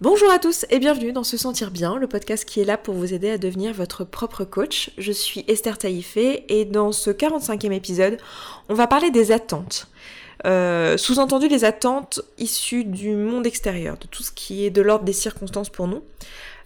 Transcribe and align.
Bonjour 0.00 0.30
à 0.30 0.38
tous 0.38 0.64
et 0.70 0.78
bienvenue 0.78 1.10
dans 1.10 1.24
Se 1.24 1.36
Sentir 1.36 1.72
Bien, 1.72 1.96
le 1.96 2.06
podcast 2.06 2.44
qui 2.44 2.60
est 2.60 2.64
là 2.64 2.78
pour 2.78 2.94
vous 2.94 3.14
aider 3.14 3.30
à 3.30 3.36
devenir 3.36 3.72
votre 3.74 4.04
propre 4.04 4.44
coach. 4.44 4.90
Je 4.96 5.10
suis 5.10 5.44
Esther 5.48 5.76
Taïfé 5.76 6.44
et 6.48 6.64
dans 6.64 6.92
ce 6.92 7.10
45e 7.10 7.72
épisode, 7.72 8.16
on 8.68 8.74
va 8.74 8.86
parler 8.86 9.10
des 9.10 9.32
attentes. 9.32 9.88
Euh, 10.46 10.96
sous-entendu 10.96 11.48
les 11.48 11.64
attentes 11.64 12.20
issues 12.38 12.84
du 12.84 13.10
monde 13.16 13.44
extérieur, 13.44 13.98
de 13.98 14.06
tout 14.06 14.22
ce 14.22 14.30
qui 14.30 14.64
est 14.64 14.70
de 14.70 14.82
l'ordre 14.82 15.04
des 15.04 15.12
circonstances 15.12 15.68
pour 15.68 15.88
nous. 15.88 16.04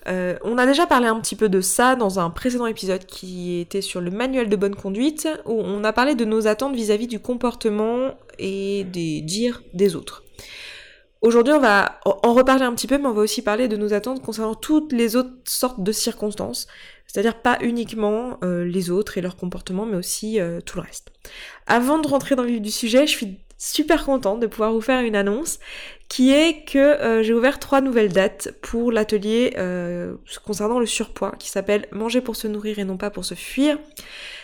Euh, 0.09 0.37
on 0.45 0.59
a 0.59 0.67
déjà 0.67 0.87
parlé 0.87 1.07
un 1.07 1.19
petit 1.19 1.37
peu 1.37 1.49
de 1.49 1.63
ça 1.63 1.97
dans 1.97 2.19
un 2.19 2.29
précédent 2.29 2.67
épisode 2.67 3.07
qui 3.07 3.61
était 3.61 3.81
sur 3.81 4.03
le 4.03 4.11
manuel 4.11 4.51
de 4.51 4.57
bonne 4.57 4.77
conduite, 4.77 5.27
où 5.47 5.59
on 5.59 5.85
a 5.85 5.95
parlé 5.95 6.15
de 6.15 6.27
nos 6.27 6.49
attentes 6.49 6.75
vis-à-vis 6.75 7.07
-vis 7.07 7.09
du 7.09 7.21
comportement 7.21 8.15
et 8.39 8.85
des 8.85 9.23
dires 9.23 9.63
des 9.73 9.97
autres. 9.97 10.23
Aujourd'hui, 11.23 11.55
on 11.55 11.61
va 11.61 12.01
en 12.05 12.35
reparler 12.35 12.65
un 12.65 12.75
petit 12.75 12.89
peu, 12.89 12.99
mais 12.99 13.07
on 13.07 13.13
va 13.13 13.23
aussi 13.23 13.43
parler 13.43 13.69
de 13.69 13.77
nos 13.77 13.95
attentes 13.95 14.21
concernant 14.23 14.57
toutes 14.57 14.93
les 14.93 15.15
autres 15.15 15.31
sortes 15.45 15.81
de 15.81 15.93
circonstances. 15.93 16.67
C'est-à-dire 17.07 17.41
pas 17.41 17.59
uniquement 17.61 18.39
euh, 18.43 18.65
les 18.65 18.91
autres 18.91 19.19
et 19.19 19.21
leur 19.21 19.37
comportement, 19.37 19.87
mais 19.87 19.97
aussi 19.97 20.41
euh, 20.41 20.61
tout 20.61 20.79
le 20.79 20.83
reste. 20.83 21.13
Avant 21.69 21.99
de 21.99 22.09
rentrer 22.09 22.35
dans 22.35 22.43
le 22.43 22.49
vif 22.49 22.61
du 22.61 22.73
sujet, 22.73 23.07
je 23.07 23.13
suis 23.13 23.39
super 23.57 24.05
contente 24.05 24.41
de 24.41 24.49
pouvoir 24.49 24.73
vous 24.73 24.81
faire 24.81 25.03
une 25.03 25.15
annonce 25.15 25.61
qui 26.09 26.33
est 26.33 26.65
que 26.65 26.79
euh, 26.79 27.23
j'ai 27.23 27.33
ouvert 27.33 27.61
trois 27.61 27.81
nouvelles 27.81 28.13
dates 28.13 28.53
pour 28.61 28.91
l'atelier 28.91 29.55
concernant 30.45 30.81
le 30.81 30.87
surpoids 30.87 31.37
qui 31.39 31.51
s'appelle 31.51 31.87
Manger 31.93 32.21
pour 32.21 32.35
se 32.35 32.49
nourrir 32.49 32.81
et 32.81 32.85
non 32.85 32.97
pas 32.97 33.11
pour 33.11 33.25
se 33.25 33.35
fuir. 33.35 33.79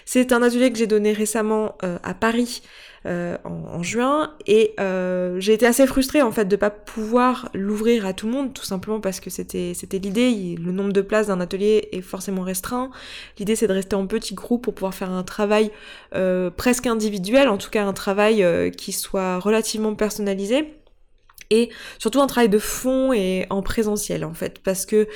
C'est 0.04 0.30
un 0.30 0.42
atelier 0.42 0.70
que 0.70 0.78
j'ai 0.78 0.86
donné 0.86 1.12
récemment 1.12 1.76
à 1.82 2.14
Paris 2.14 2.62
euh, 3.06 3.36
en, 3.44 3.82
juin. 3.82 4.34
Et 4.46 4.74
euh, 4.80 5.38
j'ai 5.38 5.52
été 5.52 5.66
assez 5.66 5.86
frustrée 5.86 6.20
en 6.20 6.32
fait 6.32 6.46
de 6.46 6.56
pas 6.56 6.70
pouvoir 6.70 7.48
l'ouvrir 7.54 8.04
à 8.04 8.12
tout 8.12 8.26
le 8.26 8.32
monde 8.32 8.52
tout 8.52 8.64
simplement 8.64 9.00
parce 9.00 9.20
que 9.20 9.30
c'était 9.30 9.72
c'était 9.74 9.98
l'idée. 9.98 10.56
Le 10.60 10.72
nombre 10.72 10.92
de 10.92 11.00
places 11.00 11.28
d'un 11.28 11.40
atelier 11.40 11.88
est 11.92 12.00
forcément 12.00 12.42
restreint. 12.42 12.90
L'idée 13.38 13.54
c'est 13.54 13.68
de 13.68 13.72
rester 13.72 13.94
en 13.94 14.06
petit 14.06 14.34
groupe 14.34 14.64
pour 14.64 14.74
pouvoir 14.74 14.94
faire 14.94 15.10
un 15.10 15.22
travail 15.22 15.70
euh, 16.14 16.50
presque 16.50 16.86
individuel 16.86 17.48
en 17.48 17.56
tout 17.56 17.70
cas 17.70 17.84
un 17.84 17.92
travail 17.92 18.44
qui 18.76 18.92
soit 18.92 19.38
relativement 19.38 19.94
personnalisé. 19.94 20.74
Et 21.50 21.70
surtout 21.98 22.20
un 22.20 22.26
travail 22.26 22.50
de 22.50 22.58
fond 22.58 23.12
et 23.12 23.46
en 23.48 23.62
présentiel 23.62 24.24
en 24.24 24.34
fait. 24.34 24.58
Parce 24.58 24.84
que 24.84 25.06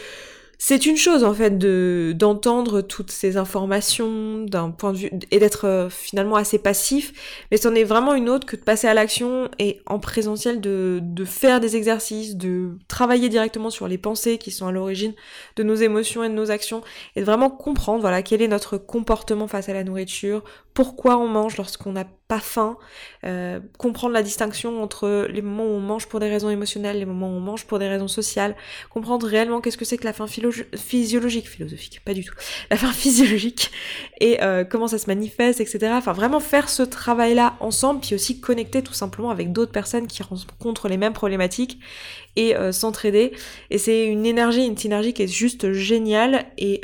c'est 0.64 0.86
une 0.86 0.96
chose 0.96 1.24
en 1.24 1.34
fait 1.34 1.58
de 1.58 2.14
d'entendre 2.16 2.82
toutes 2.82 3.10
ces 3.10 3.36
informations 3.36 4.44
d'un 4.44 4.70
point 4.70 4.92
de 4.92 4.96
vue 4.96 5.10
et 5.32 5.40
d'être 5.40 5.66
euh, 5.66 5.90
finalement 5.90 6.36
assez 6.36 6.60
passif, 6.60 7.12
mais 7.50 7.56
c'en 7.56 7.74
est 7.74 7.82
vraiment 7.82 8.14
une 8.14 8.28
autre 8.28 8.46
que 8.46 8.54
de 8.54 8.60
passer 8.60 8.86
à 8.86 8.94
l'action 8.94 9.50
et 9.58 9.80
en 9.86 9.98
présentiel 9.98 10.60
de, 10.60 11.00
de 11.02 11.24
faire 11.24 11.58
des 11.58 11.74
exercices, 11.74 12.36
de 12.36 12.78
travailler 12.86 13.28
directement 13.28 13.70
sur 13.70 13.88
les 13.88 13.98
pensées 13.98 14.38
qui 14.38 14.52
sont 14.52 14.68
à 14.68 14.70
l'origine 14.70 15.14
de 15.56 15.64
nos 15.64 15.74
émotions 15.74 16.22
et 16.22 16.28
de 16.28 16.34
nos 16.34 16.52
actions 16.52 16.82
et 17.16 17.20
de 17.22 17.24
vraiment 17.24 17.50
comprendre 17.50 18.00
voilà 18.00 18.22
quel 18.22 18.40
est 18.40 18.46
notre 18.46 18.76
comportement 18.76 19.48
face 19.48 19.68
à 19.68 19.72
la 19.72 19.82
nourriture, 19.82 20.44
pourquoi 20.74 21.18
on 21.18 21.28
mange 21.28 21.56
lorsqu'on 21.56 21.92
n'a 21.92 22.06
pas 22.32 22.40
faim, 22.40 22.78
euh, 23.24 23.60
comprendre 23.76 24.14
la 24.14 24.22
distinction 24.22 24.82
entre 24.82 25.26
les 25.28 25.42
moments 25.42 25.66
où 25.66 25.74
on 25.74 25.80
mange 25.80 26.08
pour 26.08 26.18
des 26.18 26.30
raisons 26.30 26.48
émotionnelles, 26.48 26.98
les 26.98 27.04
moments 27.04 27.28
où 27.28 27.36
on 27.36 27.40
mange 27.40 27.66
pour 27.66 27.78
des 27.78 27.88
raisons 27.88 28.08
sociales, 28.08 28.56
comprendre 28.88 29.26
réellement 29.26 29.60
qu'est-ce 29.60 29.76
que 29.76 29.84
c'est 29.84 29.98
que 29.98 30.04
la 30.04 30.14
faim 30.14 30.26
physiologique, 30.26 31.46
philosophique, 31.46 32.00
pas 32.06 32.14
du 32.14 32.24
tout, 32.24 32.34
la 32.70 32.78
faim 32.78 32.90
physiologique 32.90 33.70
et 34.18 34.42
euh, 34.42 34.64
comment 34.64 34.88
ça 34.88 34.96
se 34.96 35.08
manifeste, 35.08 35.60
etc. 35.60 35.92
Enfin 35.92 36.14
vraiment 36.14 36.40
faire 36.40 36.70
ce 36.70 36.82
travail-là 36.82 37.56
ensemble, 37.60 38.00
puis 38.00 38.14
aussi 38.14 38.40
connecter 38.40 38.82
tout 38.82 38.94
simplement 38.94 39.30
avec 39.30 39.52
d'autres 39.52 39.72
personnes 39.72 40.06
qui 40.06 40.22
rencontrent 40.22 40.88
les 40.88 40.96
mêmes 40.96 41.12
problématiques 41.12 41.80
et 42.36 42.56
euh, 42.56 42.72
s'entraider. 42.72 43.32
Et 43.68 43.76
c'est 43.76 44.06
une 44.06 44.24
énergie, 44.24 44.64
une 44.64 44.78
synergie 44.78 45.12
qui 45.12 45.24
est 45.24 45.26
juste 45.26 45.72
géniale. 45.72 46.46
Et 46.56 46.80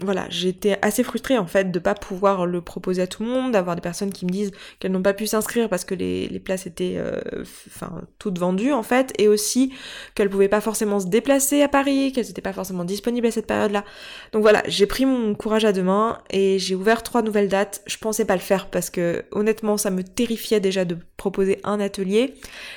voilà, 0.00 0.26
j'étais 0.30 0.78
assez 0.80 1.02
frustrée 1.02 1.36
en 1.36 1.46
fait 1.46 1.70
de 1.70 1.78
pas 1.78 1.94
pouvoir 1.94 2.46
le 2.46 2.62
proposer 2.62 3.02
à 3.02 3.06
tout 3.10 3.22
le 3.22 3.28
monde, 3.28 3.52
d'avoir 3.52 3.76
des 3.76 3.82
personnes 3.82 4.12
qui 4.12 4.24
me 4.24 4.30
disent 4.30 4.52
qu'elles 4.78 4.92
n'ont 4.92 5.02
pas 5.02 5.12
pu 5.12 5.26
s'inscrire 5.26 5.68
parce 5.68 5.84
que 5.84 5.94
les, 5.94 6.40
places 6.40 6.66
étaient 6.66 6.94
euh, 6.96 7.20
enfin 7.66 8.00
toutes 8.18 8.38
vendues 8.38 8.72
en 8.72 8.82
fait, 8.82 9.12
et 9.18 9.28
aussi 9.28 9.74
qu'elles 10.14 10.30
pouvaient 10.30 10.48
pas 10.48 10.62
forcément 10.62 11.00
se 11.00 11.06
déplacer 11.06 11.62
à 11.62 11.68
Paris, 11.68 12.12
qu'elles 12.12 12.26
n'étaient 12.26 12.40
pas 12.40 12.54
forcément 12.54 12.84
disponibles 12.84 13.26
à 13.26 13.30
cette 13.30 13.46
période-là. 13.46 13.84
Donc 14.32 14.40
voilà, 14.40 14.62
j'ai 14.66 14.86
pris 14.86 15.04
mon 15.04 15.34
courage 15.34 15.66
à 15.66 15.72
deux 15.72 15.82
mains 15.82 16.18
et 16.30 16.58
j'ai 16.58 16.74
ouvert 16.74 17.02
trois 17.02 17.20
nouvelles 17.20 17.48
dates. 17.48 17.82
Je 17.86 17.98
pensais 17.98 18.24
pas 18.24 18.34
le 18.34 18.40
faire 18.40 18.68
parce 18.68 18.88
que 18.88 19.24
honnêtement 19.32 19.76
ça 19.76 19.90
me 19.90 20.02
terrifiait 20.02 20.60
déjà 20.60 20.86
de 20.86 20.96
proposer 21.18 21.60
un 21.64 21.80
atelier 21.80 22.34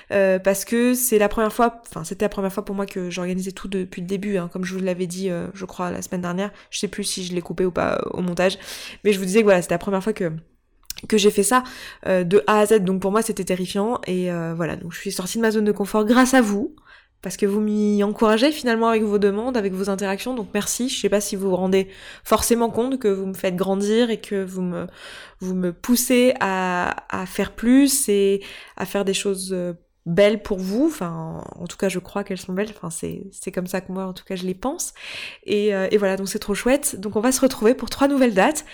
parce 0.10 0.66
que 0.66 0.94
c'est 0.94 1.18
la 1.18 1.30
première 1.30 1.54
fois 1.54 1.82
Enfin, 1.90 2.04
c'était 2.04 2.26
la 2.26 2.30
première 2.30 2.52
fois 2.52 2.66
pour 2.66 2.76
moi 2.76 2.86
que 2.86 3.10
j'organisais 3.10 3.52
tout 3.52 3.68
depuis 3.68 4.02
le 4.02 4.08
début, 4.08 4.38
hein, 4.38 4.50
comme 4.52 4.66
je 4.66 4.74
vous 4.74 4.84
l'avais 4.84 5.08
dit, 5.08 5.30
euh, 5.30 5.48
je 5.54 5.66
crois, 5.66 5.92
la 5.92 6.02
semaine 6.02 6.22
dernière. 6.22 6.52
Je 6.70 6.80
sais 6.80 6.88
plus 6.88 7.04
si 7.04 7.24
je 7.24 7.34
l'ai 7.34 7.42
coupé 7.42 7.66
ou 7.66 7.72
pas 7.72 7.96
euh, 7.96 8.10
au 8.12 8.22
montage, 8.22 8.58
mais 9.04 9.14
je 9.14 9.20
vous 9.20 9.26
disais 9.26 9.40
que 9.40 9.46
voilà, 9.46 9.62
c'était 9.62 9.76
la 9.76 9.80
première 9.80 10.04
fois 10.04 10.14
que 10.14 10.23
que 11.08 11.18
j'ai 11.18 11.32
fait 11.32 11.44
ça 11.44 11.64
euh, 12.08 12.24
de 12.24 12.44
A 12.48 12.60
à 12.60 12.66
Z. 12.66 12.80
Donc 12.80 13.02
pour 13.02 13.12
moi, 13.12 13.22
c'était 13.22 13.44
terrifiant 13.44 14.00
et 14.08 14.30
voilà. 14.56 14.76
Donc 14.76 14.94
je 14.94 15.00
suis 15.00 15.12
sortie 15.12 15.38
de 15.38 15.42
ma 15.42 15.52
zone 15.52 15.66
de 15.66 15.72
confort 15.72 16.06
grâce 16.06 16.34
à 16.34 16.42
vous 16.42 16.76
parce 17.24 17.38
que 17.38 17.46
vous 17.46 17.62
m'y 17.62 18.04
encouragez 18.04 18.52
finalement 18.52 18.90
avec 18.90 19.02
vos 19.04 19.18
demandes, 19.18 19.56
avec 19.56 19.72
vos 19.72 19.90
interactions, 19.90 20.36
donc 20.36 20.50
merci. 20.54 20.90
Je 20.90 21.00
sais 21.00 21.10
pas 21.10 21.22
si 21.22 21.38
vous 21.38 21.50
vous 21.50 21.56
rendez 21.56 21.88
forcément 22.26 22.70
compte 22.70 23.00
que 23.00 23.08
vous 23.08 23.26
me 23.26 23.34
faites 23.34 23.56
grandir 23.56 24.10
et 24.10 24.20
que 24.20 24.44
vous 24.44 24.62
me, 24.62 24.88
vous 25.40 25.56
me 25.56 25.72
poussez 25.72 26.34
à, 26.42 27.06
à 27.10 27.26
faire 27.26 27.56
plus 27.56 28.10
et 28.10 28.44
à 28.76 28.86
faire 28.86 29.06
des 29.06 29.14
choses 29.14 29.56
belles 30.06 30.42
pour 30.42 30.60
vous, 30.60 30.88
enfin 30.88 31.44
en 31.56 31.66
tout 31.66 31.78
cas 31.78 31.88
je 31.90 32.00
crois 32.00 32.24
qu'elles 32.24 32.40
sont 32.40 32.54
belles, 32.54 32.70
enfin 32.70 32.90
c'est, 32.90 33.52
comme 33.52 33.68
ça 33.68 33.82
que 33.82 33.92
moi 33.92 34.06
en 34.06 34.14
tout 34.14 34.26
cas 34.26 34.36
je 34.36 34.46
les 34.46 34.54
pense. 34.54 34.94
Et, 35.46 35.74
euh, 35.74 35.88
et 35.92 35.98
voilà, 35.98 36.18
donc 36.18 36.28
c'est 36.28 36.40
trop 36.40 36.56
chouette. 36.56 37.00
Donc 37.00 37.16
on 37.16 37.22
va 37.22 37.32
se 37.32 37.42
retrouver 37.42 37.74
pour 37.74 37.90
trois 37.90 38.08
nouvelles 38.08 38.34
dates, 38.34 38.66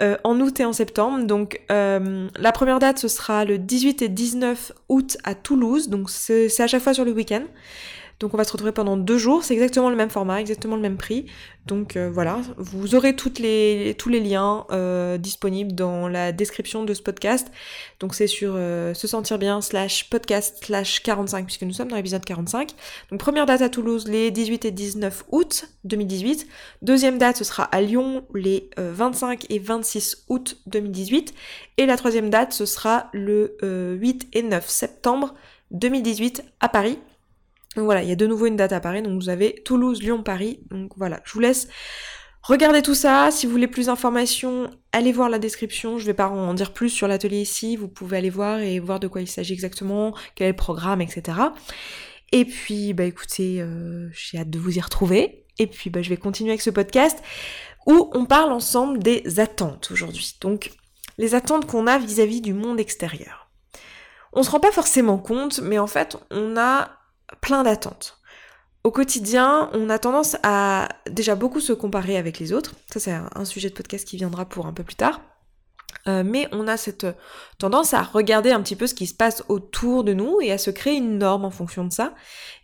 euh, 0.00 0.16
en 0.24 0.40
août 0.40 0.60
et 0.60 0.64
en 0.64 0.72
septembre. 0.72 1.26
Donc 1.26 1.60
euh, 1.70 2.28
la 2.36 2.52
première 2.52 2.78
date 2.78 2.98
ce 2.98 3.08
sera 3.08 3.44
le 3.44 3.58
18 3.58 4.02
et 4.02 4.08
19 4.08 4.72
août 4.88 5.18
à 5.24 5.34
Toulouse, 5.34 5.88
donc 5.88 6.10
c'est 6.10 6.60
à 6.60 6.66
chaque 6.66 6.82
fois 6.82 6.94
sur 6.94 7.04
le 7.04 7.12
week-end. 7.12 7.44
Donc 8.20 8.34
on 8.34 8.36
va 8.36 8.44
se 8.44 8.50
retrouver 8.50 8.72
pendant 8.72 8.96
deux 8.96 9.18
jours, 9.18 9.44
c'est 9.44 9.54
exactement 9.54 9.90
le 9.90 9.96
même 9.96 10.10
format, 10.10 10.40
exactement 10.40 10.74
le 10.74 10.82
même 10.82 10.96
prix. 10.96 11.26
Donc 11.66 11.96
euh, 11.96 12.10
voilà, 12.10 12.40
vous 12.56 12.96
aurez 12.96 13.14
toutes 13.14 13.38
les, 13.38 13.94
tous 13.96 14.08
les 14.08 14.18
liens 14.18 14.66
euh, 14.72 15.18
disponibles 15.18 15.72
dans 15.72 16.08
la 16.08 16.32
description 16.32 16.84
de 16.84 16.94
ce 16.94 17.02
podcast. 17.02 17.48
Donc 18.00 18.16
c'est 18.16 18.26
sur 18.26 18.54
euh, 18.56 18.92
se 18.92 19.06
sentir 19.06 19.38
bien 19.38 19.60
slash 19.60 20.10
podcast 20.10 20.64
slash 20.64 21.00
45 21.02 21.44
puisque 21.44 21.62
nous 21.62 21.72
sommes 21.72 21.88
dans 21.88 21.96
l'épisode 21.96 22.24
45. 22.24 22.72
Donc 23.12 23.20
première 23.20 23.46
date 23.46 23.62
à 23.62 23.68
Toulouse 23.68 24.08
les 24.08 24.32
18 24.32 24.64
et 24.64 24.70
19 24.72 25.26
août 25.30 25.68
2018. 25.84 26.48
Deuxième 26.82 27.18
date 27.18 27.36
ce 27.36 27.44
sera 27.44 27.64
à 27.64 27.80
Lyon 27.80 28.24
les 28.34 28.70
25 28.76 29.46
et 29.48 29.60
26 29.60 30.24
août 30.28 30.56
2018. 30.66 31.34
Et 31.76 31.86
la 31.86 31.96
troisième 31.96 32.30
date 32.30 32.52
ce 32.52 32.66
sera 32.66 33.10
le 33.12 33.56
8 33.62 34.28
et 34.32 34.42
9 34.42 34.68
septembre 34.68 35.34
2018 35.70 36.42
à 36.60 36.68
Paris. 36.68 36.98
Donc 37.78 37.84
voilà, 37.84 38.02
il 38.02 38.08
y 38.08 38.12
a 38.12 38.16
de 38.16 38.26
nouveau 38.26 38.46
une 38.46 38.56
date 38.56 38.72
à 38.72 38.80
Paris, 38.80 39.02
donc 39.02 39.22
vous 39.22 39.28
avez 39.28 39.62
Toulouse, 39.64 40.02
Lyon, 40.02 40.24
Paris. 40.24 40.58
Donc 40.72 40.90
voilà, 40.96 41.20
je 41.24 41.32
vous 41.32 41.38
laisse 41.38 41.68
regarder 42.42 42.82
tout 42.82 42.96
ça. 42.96 43.28
Si 43.30 43.46
vous 43.46 43.52
voulez 43.52 43.68
plus 43.68 43.86
d'informations, 43.86 44.68
allez 44.90 45.12
voir 45.12 45.28
la 45.28 45.38
description. 45.38 45.96
Je 45.96 46.04
vais 46.04 46.12
pas 46.12 46.26
en 46.26 46.54
dire 46.54 46.72
plus 46.72 46.90
sur 46.90 47.06
l'atelier 47.06 47.40
ici. 47.40 47.76
Vous 47.76 47.86
pouvez 47.86 48.16
aller 48.16 48.30
voir 48.30 48.58
et 48.58 48.80
voir 48.80 48.98
de 48.98 49.06
quoi 49.06 49.20
il 49.20 49.28
s'agit 49.28 49.52
exactement, 49.52 50.12
quel 50.34 50.48
est 50.48 50.50
le 50.50 50.56
programme, 50.56 51.00
etc. 51.00 51.38
Et 52.32 52.44
puis, 52.44 52.94
bah 52.94 53.04
écoutez, 53.04 53.62
euh, 53.62 54.08
j'ai 54.10 54.38
hâte 54.38 54.50
de 54.50 54.58
vous 54.58 54.76
y 54.76 54.80
retrouver. 54.80 55.46
Et 55.60 55.68
puis, 55.68 55.88
bah, 55.88 56.02
je 56.02 56.08
vais 56.08 56.16
continuer 56.16 56.50
avec 56.50 56.62
ce 56.62 56.70
podcast 56.70 57.22
où 57.86 58.10
on 58.12 58.24
parle 58.24 58.50
ensemble 58.50 58.98
des 58.98 59.38
attentes 59.38 59.90
aujourd'hui. 59.92 60.34
Donc, 60.40 60.72
les 61.16 61.36
attentes 61.36 61.64
qu'on 61.64 61.86
a 61.86 61.96
vis-à-vis 61.98 62.40
-vis 62.40 62.42
du 62.42 62.54
monde 62.54 62.80
extérieur. 62.80 63.48
On 64.32 64.42
se 64.42 64.50
rend 64.50 64.58
pas 64.58 64.72
forcément 64.72 65.18
compte, 65.18 65.60
mais 65.60 65.78
en 65.78 65.86
fait, 65.86 66.16
on 66.32 66.56
a 66.56 66.97
plein 67.40 67.62
d'attentes. 67.62 68.18
Au 68.84 68.90
quotidien, 68.90 69.70
on 69.72 69.90
a 69.90 69.98
tendance 69.98 70.36
à 70.42 70.88
déjà 71.10 71.34
beaucoup 71.34 71.60
se 71.60 71.72
comparer 71.72 72.16
avec 72.16 72.38
les 72.38 72.52
autres. 72.52 72.74
Ça, 72.92 73.00
c'est 73.00 73.12
un 73.12 73.44
sujet 73.44 73.68
de 73.68 73.74
podcast 73.74 74.06
qui 74.06 74.16
viendra 74.16 74.44
pour 74.44 74.66
un 74.66 74.72
peu 74.72 74.84
plus 74.84 74.94
tard. 74.94 75.20
Euh, 76.06 76.22
mais 76.24 76.48
on 76.52 76.68
a 76.68 76.76
cette 76.76 77.06
tendance 77.58 77.92
à 77.92 78.02
regarder 78.02 78.50
un 78.50 78.62
petit 78.62 78.76
peu 78.76 78.86
ce 78.86 78.94
qui 78.94 79.06
se 79.06 79.14
passe 79.14 79.42
autour 79.48 80.04
de 80.04 80.12
nous 80.12 80.40
et 80.40 80.52
à 80.52 80.58
se 80.58 80.70
créer 80.70 80.96
une 80.96 81.18
norme 81.18 81.44
en 81.44 81.50
fonction 81.50 81.84
de 81.84 81.92
ça. 81.92 82.14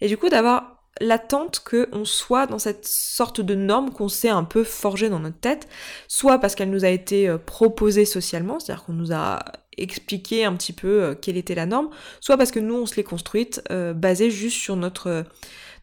Et 0.00 0.08
du 0.08 0.16
coup, 0.16 0.28
d'avoir 0.28 0.73
l'attente 1.00 1.60
qu'on 1.60 2.04
soit 2.04 2.46
dans 2.46 2.58
cette 2.58 2.86
sorte 2.86 3.40
de 3.40 3.54
norme 3.54 3.90
qu'on 3.90 4.08
s'est 4.08 4.28
un 4.28 4.44
peu 4.44 4.62
forgée 4.64 5.08
dans 5.08 5.18
notre 5.18 5.38
tête, 5.38 5.68
soit 6.08 6.38
parce 6.38 6.54
qu'elle 6.54 6.70
nous 6.70 6.84
a 6.84 6.88
été 6.88 7.28
euh, 7.28 7.38
proposée 7.38 8.04
socialement, 8.04 8.60
c'est-à-dire 8.60 8.84
qu'on 8.84 8.92
nous 8.92 9.12
a 9.12 9.40
expliqué 9.76 10.44
un 10.44 10.54
petit 10.54 10.72
peu 10.72 11.02
euh, 11.02 11.14
quelle 11.14 11.36
était 11.36 11.56
la 11.56 11.66
norme, 11.66 11.90
soit 12.20 12.36
parce 12.36 12.52
que 12.52 12.60
nous 12.60 12.74
on 12.74 12.86
se 12.86 12.94
l'est 12.96 13.02
construite 13.02 13.62
euh, 13.70 13.92
basée 13.92 14.30
juste 14.30 14.58
sur 14.58 14.76
notre 14.76 15.24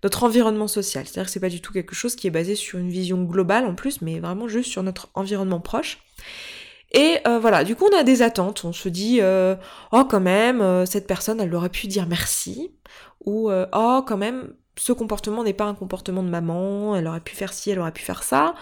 notre 0.04 0.24
environnement 0.24 0.68
social. 0.68 1.06
C'est-à-dire 1.06 1.26
que 1.26 1.32
c'est 1.32 1.40
pas 1.40 1.50
du 1.50 1.62
tout 1.62 1.74
quelque 1.74 1.94
chose 1.94 2.16
qui 2.16 2.26
est 2.26 2.32
basé 2.32 2.56
sur 2.56 2.80
une 2.80 2.90
vision 2.90 3.22
globale 3.22 3.66
en 3.66 3.76
plus, 3.76 4.02
mais 4.02 4.20
vraiment 4.20 4.48
juste 4.48 4.72
sur 4.72 4.82
notre 4.82 5.10
environnement 5.14 5.60
proche. 5.60 6.00
Et 6.92 7.20
voilà, 7.24 7.64
du 7.64 7.76
coup 7.76 7.86
on 7.90 7.96
a 7.96 8.04
des 8.04 8.24
attentes, 8.24 8.66
on 8.66 8.74
se 8.74 8.90
dit 8.90 9.22
oh 9.22 10.06
quand 10.10 10.20
même 10.20 10.86
cette 10.88 11.06
personne 11.06 11.40
elle 11.40 11.54
aurait 11.54 11.70
pu 11.70 11.86
dire 11.86 12.08
merci 12.08 12.72
ou 13.24 13.52
oh 13.52 14.04
quand 14.06 14.18
même 14.18 14.56
ce 14.78 14.94
comportement 14.94 15.44
n'est 15.44 15.54
pas 15.54 15.66
un 15.66 15.74
comportement 15.74 16.24
de 16.24 16.30
maman, 16.30 16.96
elle 16.96 17.08
aurait 17.08 17.20
pu 17.20 17.36
faire 17.36 17.54
ci, 17.54 17.72
elle 17.72 17.80
aurait 17.80 17.92
pu 17.92 18.04
faire 18.04 18.24
ça, 18.24 18.56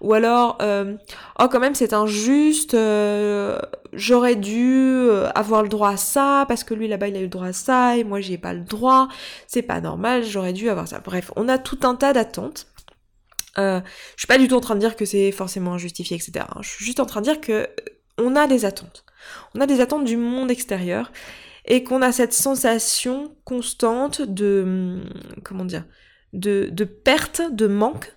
ou 0.00 0.12
alors 0.12 0.58
euh, 0.60 0.96
oh 1.40 1.48
quand 1.50 1.60
même 1.60 1.74
c'est 1.74 1.92
injuste, 1.92 2.74
euh, 2.74 3.58
j'aurais 3.92 4.36
dû 4.36 4.84
euh, 4.84 5.30
avoir 5.34 5.62
le 5.62 5.68
droit 5.68 5.90
à 5.90 5.96
ça 5.96 6.44
parce 6.48 6.64
que 6.64 6.74
lui 6.74 6.86
là-bas 6.86 7.08
il 7.08 7.16
a 7.16 7.20
eu 7.20 7.24
le 7.24 7.28
droit 7.28 7.46
à 7.46 7.52
ça 7.52 7.96
et 7.96 8.04
moi 8.04 8.20
j'ai 8.20 8.38
pas 8.38 8.52
le 8.52 8.60
droit, 8.60 9.08
c'est 9.46 9.62
pas 9.62 9.80
normal, 9.80 10.22
j'aurais 10.22 10.52
dû 10.52 10.68
avoir 10.68 10.86
ça. 10.86 11.00
Bref, 11.00 11.30
on 11.36 11.48
a 11.48 11.58
tout 11.58 11.78
un 11.82 11.94
tas 11.94 12.12
d'attentes. 12.12 12.66
je 13.56 13.80
suis 14.16 14.26
pas 14.26 14.38
du 14.38 14.48
tout 14.48 14.56
en 14.56 14.60
train 14.60 14.74
de 14.74 14.80
dire 14.80 14.96
que 14.96 15.06
c'est 15.06 15.32
forcément 15.32 15.74
injustifié, 15.74 16.16
etc. 16.16 16.44
Je 16.60 16.68
suis 16.68 16.84
juste 16.84 17.00
en 17.00 17.06
train 17.06 17.20
de 17.20 17.26
dire 17.26 17.40
que 17.40 17.68
on 18.18 18.36
a 18.36 18.46
des 18.46 18.64
attentes. 18.64 19.04
On 19.54 19.60
a 19.60 19.66
des 19.66 19.80
attentes 19.80 20.04
du 20.04 20.16
monde 20.16 20.50
extérieur 20.50 21.10
et 21.64 21.84
qu'on 21.84 22.02
a 22.02 22.12
cette 22.12 22.32
sensation 22.32 23.36
constante 23.44 24.20
de 24.22 25.02
comment 25.42 25.64
dire 25.64 25.84
de, 26.32 26.68
de 26.70 26.84
perte, 26.84 27.42
de 27.52 27.66
manque, 27.66 28.12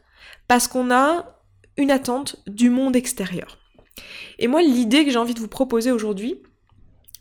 parce 0.48 0.68
qu'on 0.68 0.92
a 0.92 1.40
une 1.78 1.92
attente 1.92 2.38
du 2.48 2.70
monde 2.70 2.96
extérieur. 2.96 3.60
Et 4.40 4.48
moi, 4.48 4.62
l'idée 4.62 5.06
que 5.06 5.12
j'ai 5.12 5.18
envie 5.18 5.34
de 5.34 5.40
vous 5.40 5.48
proposer 5.48 5.92
aujourd'hui, 5.92 6.42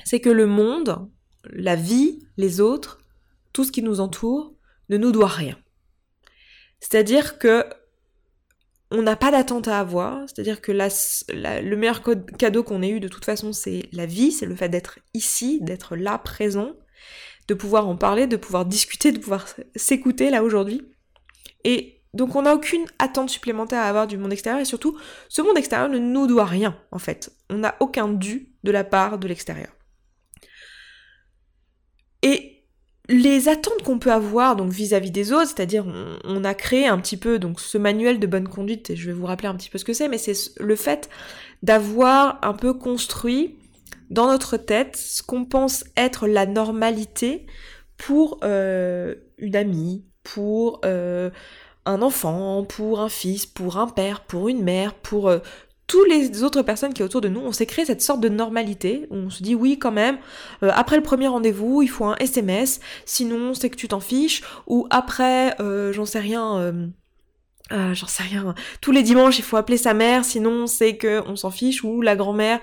c'est 0.04 0.20
que 0.20 0.30
le 0.30 0.46
monde, 0.46 1.08
la 1.50 1.76
vie, 1.76 2.18
les 2.36 2.60
autres, 2.60 2.98
tout 3.52 3.64
ce 3.64 3.72
qui 3.72 3.82
nous 3.82 4.00
entoure, 4.00 4.54
ne 4.88 4.96
nous 4.96 5.12
doit 5.12 5.28
rien. 5.28 5.58
C'est-à-dire 6.80 7.38
que 7.38 7.64
on 8.90 9.02
n'a 9.02 9.16
pas 9.16 9.30
d'attente 9.30 9.68
à 9.68 9.80
avoir, 9.80 10.28
c'est-à-dire 10.28 10.60
que 10.60 10.70
le 10.70 11.74
meilleur 11.76 12.02
cadeau 12.38 12.62
qu'on 12.62 12.82
ait 12.82 12.90
eu 12.90 13.00
de 13.00 13.08
toute 13.08 13.24
façon, 13.24 13.52
c'est 13.52 13.88
la 13.92 14.06
vie, 14.06 14.30
c'est 14.30 14.46
le 14.46 14.54
fait 14.54 14.68
d'être 14.68 15.00
ici, 15.12 15.60
d'être 15.60 15.96
là, 15.96 16.18
présent, 16.18 16.72
de 17.48 17.54
pouvoir 17.54 17.88
en 17.88 17.96
parler, 17.96 18.26
de 18.26 18.36
pouvoir 18.36 18.64
discuter, 18.64 19.12
de 19.12 19.18
pouvoir 19.18 19.46
s'écouter 19.74 20.30
là 20.30 20.44
aujourd'hui. 20.44 20.82
Et 21.64 22.02
donc 22.14 22.36
on 22.36 22.42
n'a 22.42 22.54
aucune 22.54 22.86
attente 22.98 23.28
supplémentaire 23.28 23.80
à 23.80 23.88
avoir 23.88 24.06
du 24.06 24.16
monde 24.18 24.32
extérieur 24.32 24.60
et 24.60 24.64
surtout, 24.64 24.96
ce 25.28 25.42
monde 25.42 25.58
extérieur 25.58 25.88
ne 25.88 25.98
nous 25.98 26.26
doit 26.26 26.44
rien 26.44 26.78
en 26.92 26.98
fait. 26.98 27.32
On 27.50 27.58
n'a 27.58 27.74
aucun 27.80 28.08
dû 28.08 28.52
de 28.62 28.70
la 28.70 28.84
part 28.84 29.18
de 29.18 29.26
l'extérieur. 29.26 29.72
Et 32.22 32.55
les 33.08 33.48
attentes 33.48 33.82
qu'on 33.84 33.98
peut 33.98 34.12
avoir 34.12 34.56
donc 34.56 34.72
vis-à-vis 34.72 35.10
des 35.10 35.32
autres, 35.32 35.46
c'est-à-dire 35.46 35.86
on, 36.24 36.44
a 36.44 36.54
créé 36.54 36.86
un 36.86 36.98
petit 36.98 37.16
peu 37.16 37.38
donc 37.38 37.60
ce 37.60 37.78
manuel 37.78 38.18
de 38.18 38.26
bonne 38.26 38.48
conduite 38.48 38.90
et 38.90 38.96
je 38.96 39.06
vais 39.06 39.12
vous 39.12 39.26
rappeler 39.26 39.48
un 39.48 39.54
petit 39.54 39.70
peu 39.70 39.78
ce 39.78 39.84
que 39.84 39.92
c'est, 39.92 40.08
mais 40.08 40.18
c'est 40.18 40.34
le 40.58 40.76
fait 40.76 41.08
d'avoir 41.62 42.38
un 42.42 42.52
peu 42.52 42.74
construit 42.74 43.56
dans 44.10 44.26
notre 44.26 44.56
tête 44.56 44.96
ce 44.96 45.22
qu'on 45.22 45.44
pense 45.44 45.84
être 45.96 46.26
la 46.26 46.46
normalité 46.46 47.46
pour 47.96 48.40
euh, 48.44 49.14
une 49.38 49.56
amie, 49.56 50.04
pour 50.22 50.80
euh, 50.84 51.30
un 51.84 52.02
enfant, 52.02 52.64
pour 52.64 53.00
un 53.00 53.08
fils, 53.08 53.46
pour 53.46 53.78
un 53.78 53.86
père, 53.86 54.22
pour 54.22 54.48
une 54.48 54.62
mère, 54.62 54.94
pour 54.94 55.28
euh, 55.28 55.38
toutes 55.86 56.08
les 56.08 56.42
autres 56.42 56.62
personnes 56.62 56.92
qui 56.92 57.02
sont 57.02 57.06
autour 57.06 57.20
de 57.20 57.28
nous, 57.28 57.40
on 57.40 57.52
s'est 57.52 57.66
créé 57.66 57.84
cette 57.84 58.02
sorte 58.02 58.20
de 58.20 58.28
normalité 58.28 59.06
où 59.10 59.16
on 59.16 59.30
se 59.30 59.42
dit 59.42 59.54
oui 59.54 59.78
quand 59.78 59.92
même, 59.92 60.18
euh, 60.62 60.70
après 60.74 60.96
le 60.96 61.02
premier 61.02 61.28
rendez-vous, 61.28 61.82
il 61.82 61.88
faut 61.88 62.04
un 62.04 62.16
SMS, 62.16 62.80
sinon 63.04 63.54
c'est 63.54 63.70
que 63.70 63.76
tu 63.76 63.88
t'en 63.88 64.00
fiches, 64.00 64.42
ou 64.66 64.86
après, 64.90 65.54
euh, 65.60 65.92
j'en 65.92 66.04
sais 66.04 66.18
rien, 66.18 66.56
euh, 67.72 67.94
j'en 67.94 68.06
sais 68.08 68.24
rien, 68.24 68.54
tous 68.80 68.90
les 68.90 69.04
dimanches 69.04 69.38
il 69.38 69.44
faut 69.44 69.56
appeler 69.56 69.76
sa 69.76 69.94
mère, 69.94 70.24
sinon 70.24 70.66
c'est 70.66 70.96
que 70.96 71.22
on 71.28 71.36
s'en 71.36 71.52
fiche, 71.52 71.84
ou 71.84 72.02
la 72.02 72.16
grand-mère 72.16 72.58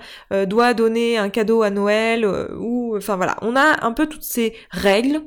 doit 0.46 0.74
donner 0.74 1.16
un 1.16 1.30
cadeau 1.30 1.62
à 1.62 1.70
Noël, 1.70 2.26
ou 2.58 2.94
enfin 2.96 3.16
voilà, 3.16 3.36
on 3.40 3.56
a 3.56 3.84
un 3.84 3.92
peu 3.92 4.06
toutes 4.06 4.22
ces 4.22 4.54
règles 4.70 5.22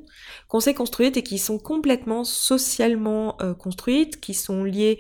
qu'on 0.48 0.60
s'est 0.60 0.74
construites 0.74 1.18
et 1.18 1.24
qui 1.24 1.40
sont 1.40 1.58
complètement 1.60 2.24
socialement 2.24 3.38
construites, 3.60 4.20
qui 4.20 4.34
sont 4.34 4.64
liées 4.64 5.00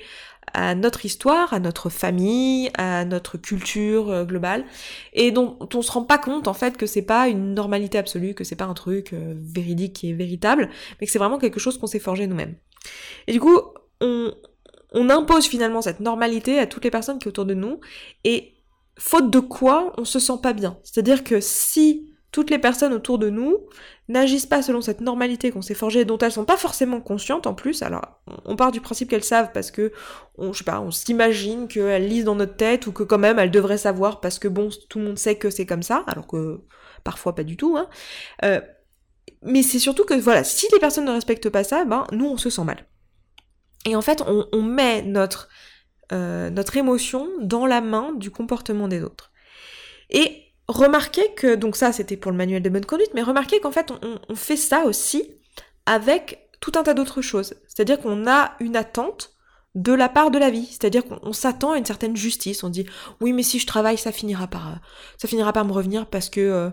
à 0.54 0.76
notre 0.76 1.06
histoire, 1.06 1.54
à 1.54 1.60
notre 1.60 1.90
famille, 1.90 2.70
à 2.76 3.06
notre 3.06 3.38
culture 3.38 4.10
euh, 4.10 4.26
globale, 4.26 4.66
et 5.14 5.32
dont 5.32 5.58
on 5.74 5.82
se 5.82 5.92
rend 5.92 6.04
pas 6.04 6.18
compte 6.18 6.48
en 6.48 6.54
fait 6.54 6.78
que 6.78 6.86
c'est 6.86 7.02
pas 7.02 7.28
une 7.28 7.54
normalité 7.54 7.98
absolue, 7.98 8.34
que 8.34 8.44
c'est 8.44 8.56
pas 8.56 8.66
un 8.66 8.74
truc 8.74 9.14
euh, 9.14 9.34
véridique 9.36 10.04
et 10.04 10.14
véritable, 10.14 10.70
mais 11.00 11.08
que 11.08 11.12
c'est 11.12 11.20
vraiment 11.20 11.38
quelque 11.38 11.60
chose 11.60 11.78
qu'on 11.78 11.88
s'est 11.88 12.00
forgé 12.00 12.28
nous-mêmes. 12.28 12.56
Et 13.28 13.34
du 13.34 13.40
coup, 13.40 13.60
on, 14.02 14.34
on 14.94 15.10
impose 15.10 15.48
finalement 15.48 15.82
cette 15.82 16.00
normalité 16.00 16.60
à 16.60 16.68
toutes 16.68 16.84
les 16.84 16.92
personnes 16.92 17.20
qui 17.20 17.26
sont 17.26 17.30
autour 17.30 17.46
de 17.46 17.54
nous, 17.54 17.80
et 18.24 18.54
faute 18.98 19.30
de 19.30 19.40
quoi 19.40 19.94
on 19.98 20.06
se 20.06 20.20
sent 20.20 20.40
pas 20.42 20.54
bien. 20.54 20.78
C'est-à-dire 20.84 21.24
que 21.24 21.40
si 21.40 22.14
toutes 22.31 22.50
les 22.50 22.59
personnes 22.59 22.94
autour 22.94 23.19
de 23.19 23.29
nous 23.29 23.57
n'agissent 24.09 24.45
pas 24.45 24.62
selon 24.62 24.81
cette 24.81 25.01
normalité 25.01 25.51
qu'on 25.51 25.62
s'est 25.62 25.74
forgée, 25.74 26.06
dont 26.06 26.18
elles 26.18 26.31
sont 26.31 26.45
pas 26.45 26.57
forcément 26.57 27.01
conscientes 27.01 27.47
en 27.47 27.53
plus. 27.53 27.81
Alors, 27.81 28.21
on 28.45 28.56
part 28.56 28.71
du 28.71 28.81
principe 28.81 29.09
qu'elles 29.09 29.24
savent 29.24 29.51
parce 29.53 29.71
que, 29.71 29.91
on, 30.38 30.53
je 30.53 30.59
sais 30.59 30.63
pas, 30.63 30.79
on 30.79 30.91
s'imagine 30.91 31.68
qu'elles 31.68 32.07
lisent 32.07 32.25
dans 32.25 32.35
notre 32.35 32.56
tête 32.56 32.88
ou 32.88 32.91
que 32.91 33.03
quand 33.03 33.18
même 33.18 33.39
elles 33.39 33.51
devraient 33.51 33.77
savoir 33.77 34.19
parce 34.19 34.39
que 34.39 34.47
bon, 34.47 34.69
tout 34.89 35.00
le 35.00 35.06
monde 35.06 35.18
sait 35.18 35.35
que 35.35 35.50
c'est 35.50 35.65
comme 35.65 35.83
ça, 35.83 36.03
alors 36.07 36.27
que 36.27 36.62
parfois 37.03 37.35
pas 37.35 37.44
du 37.44 37.57
tout. 37.57 37.77
Hein. 37.77 37.88
Euh, 38.44 38.62
mais 39.41 39.63
c'est 39.63 39.79
surtout 39.79 40.06
que 40.06 40.13
voilà, 40.13 40.44
si 40.44 40.68
les 40.71 40.79
personnes 40.79 41.06
ne 41.06 41.12
respectent 41.12 41.50
pas 41.50 41.63
ça, 41.63 41.85
ben 41.85 42.06
nous 42.12 42.27
on 42.27 42.38
se 42.38 42.50
sent 42.50 42.63
mal. 42.63 42.85
Et 43.85 43.95
en 43.95 44.01
fait, 44.01 44.21
on, 44.27 44.47
on 44.51 44.63
met 44.63 45.01
notre 45.01 45.50
euh, 46.13 46.50
notre 46.50 46.77
émotion 46.77 47.27
dans 47.41 47.65
la 47.65 47.81
main 47.81 48.13
du 48.13 48.31
comportement 48.31 48.88
des 48.88 49.03
autres. 49.03 49.31
Et 50.09 50.47
remarquez 50.68 51.34
que, 51.36 51.56
donc 51.56 51.75
ça 51.75 51.92
c'était 51.92 52.18
pour 52.18 52.31
le 52.31 52.38
manuel 52.38 52.62
de 52.62 52.69
bonne 52.69 52.86
conduite, 52.86 53.12
mais 53.14 53.22
remarquez 53.22 53.60
qu'en 53.60 53.72
fait 53.72 53.92
on, 54.30 54.36
fait 54.36 54.58
ça 54.58 54.86
aussi 54.86 55.31
avec 55.86 56.50
tout 56.60 56.72
un 56.75 56.84
tas 56.84 56.94
d'autres 56.94 57.22
choses. 57.22 57.56
C'est-à-dire 57.68 58.00
qu'on 58.00 58.28
a 58.28 58.54
une 58.60 58.75
attente 58.75 59.34
de 59.75 59.94
la 59.94 60.10
part 60.10 60.31
de 60.31 60.40
la 60.40 60.50
vie. 60.50 60.66
C'est-à-dire 60.66 61.04
qu'on 61.06 61.34
s'attend 61.34 61.74
à 61.74 61.78
une 61.78 61.86
certaine 61.86 62.16
justice. 62.16 62.64
On 62.64 62.69
dit 62.69 62.86
oui 63.22 63.34
mais 63.34 63.44
si 63.44 63.60
je 63.60 63.68
travaille 63.68 63.98
ça 63.98 64.12
finira 64.12 64.48
par 64.48 64.80
ça 65.18 65.28
finira 65.28 65.54
par 65.54 65.66
me 65.66 65.72
revenir 65.72 66.08
parce 66.08 66.30
que 66.30 66.42
euh, 66.42 66.70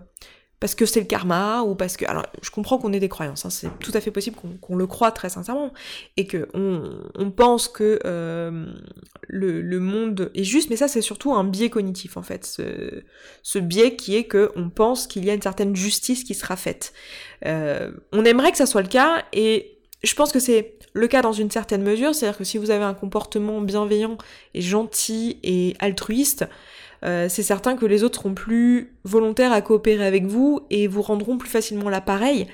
parce 0.65 0.75
que 0.75 0.87
c'est 0.87 1.01
le 1.01 1.05
karma 1.05 1.61
ou 1.61 1.75
parce 1.75 1.99
que 1.99 2.07
alors 2.07 2.25
je 2.41 2.49
comprends 2.51 2.79
qu'on 2.79 2.95
ait 2.95 2.99
des 2.99 3.11
croyances 3.11 3.45
hein, 3.45 3.51
c'est 3.51 3.69
tout 3.81 3.91
à 3.93 4.01
fait 4.01 4.11
possible 4.11 4.35
qu'on 4.63 4.77
le 4.77 4.87
croit 4.87 5.13
très 5.13 5.29
sincèrement 5.29 5.75
et 6.17 6.27
que 6.27 6.49
on, 6.55 7.31
pense 7.31 7.69
que 7.69 7.99
euh, 8.07 8.73
le, 9.29 9.79
monde 9.79 10.31
est 10.35 10.43
juste 10.43 10.71
mais 10.71 10.77
ça 10.77 10.89
c'est 10.89 11.03
surtout 11.03 11.35
un 11.35 11.45
biais 11.45 11.69
cognitif 11.69 12.17
en 12.17 12.23
fait 12.23 12.47
ce, 12.47 13.59
biais 13.59 13.95
qui 13.95 14.17
est 14.17 14.25
que 14.25 14.53
on 14.57 14.71
pense 14.71 15.07
qu'il 15.07 15.27
y 15.27 15.31
a 15.31 15.35
une 15.35 15.43
certaine 15.43 15.77
justice 15.77 16.25
qui 16.25 16.33
sera 16.33 16.57
faite. 16.57 16.95
Euh, 17.45 17.91
on 18.13 18.25
aimerait 18.25 18.51
que 18.51 18.57
ça 18.57 18.65
soit 18.65 18.81
le 18.81 18.89
cas 18.89 19.23
et 19.35 19.77
je 20.03 20.15
pense 20.15 20.33
que 20.33 20.39
c'est 20.39 20.79
le 20.95 21.09
cas 21.09 21.21
dans 21.21 21.35
une 21.35 21.51
certaine 21.51 21.83
mesure 21.83 22.15
c'est 22.15 22.25
à 22.25 22.31
dire 22.31 22.39
que 22.39 22.45
si 22.45 22.57
vous 22.57 22.71
avez 22.71 22.85
un 22.85 22.95
comportement 22.95 23.61
bienveillant 23.61 24.17
et 24.55 24.63
gentil 24.63 25.41
et 25.43 25.77
altruiste 25.79 26.47
euh, 27.05 27.29
c'est 27.29 27.43
certain 27.43 27.77
que 27.77 27.87
les 27.87 28.03
autres 28.03 28.21
seront 28.21 28.35
plus 28.35 28.97
volontaires 29.05 29.53
à 29.53 29.61
coopérer 29.61 30.07
avec 30.07 30.25
vous 30.27 30.61
et 30.71 30.87
vous 30.87 31.03
rendront 31.03 31.39
plus 31.39 31.51
facilement 31.51 31.89
l'appareil. 31.89 32.47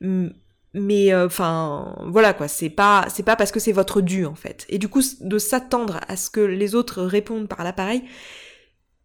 Mais 0.00 1.12
euh, 1.12 1.26
enfin 1.26 1.96
voilà 2.06 2.34
quoi, 2.34 2.48
c'est 2.48 2.70
pas 2.70 3.06
c'est 3.08 3.22
pas 3.22 3.36
parce 3.36 3.50
que 3.50 3.60
c'est 3.60 3.72
votre 3.72 4.00
dû 4.00 4.26
en 4.26 4.34
fait. 4.34 4.66
Et 4.68 4.78
du 4.78 4.88
coup 4.88 5.02
de 5.20 5.38
s'attendre 5.38 6.00
à 6.06 6.16
ce 6.16 6.30
que 6.30 6.40
les 6.40 6.74
autres 6.74 7.02
répondent 7.02 7.48
par 7.48 7.64
l'appareil, 7.64 8.04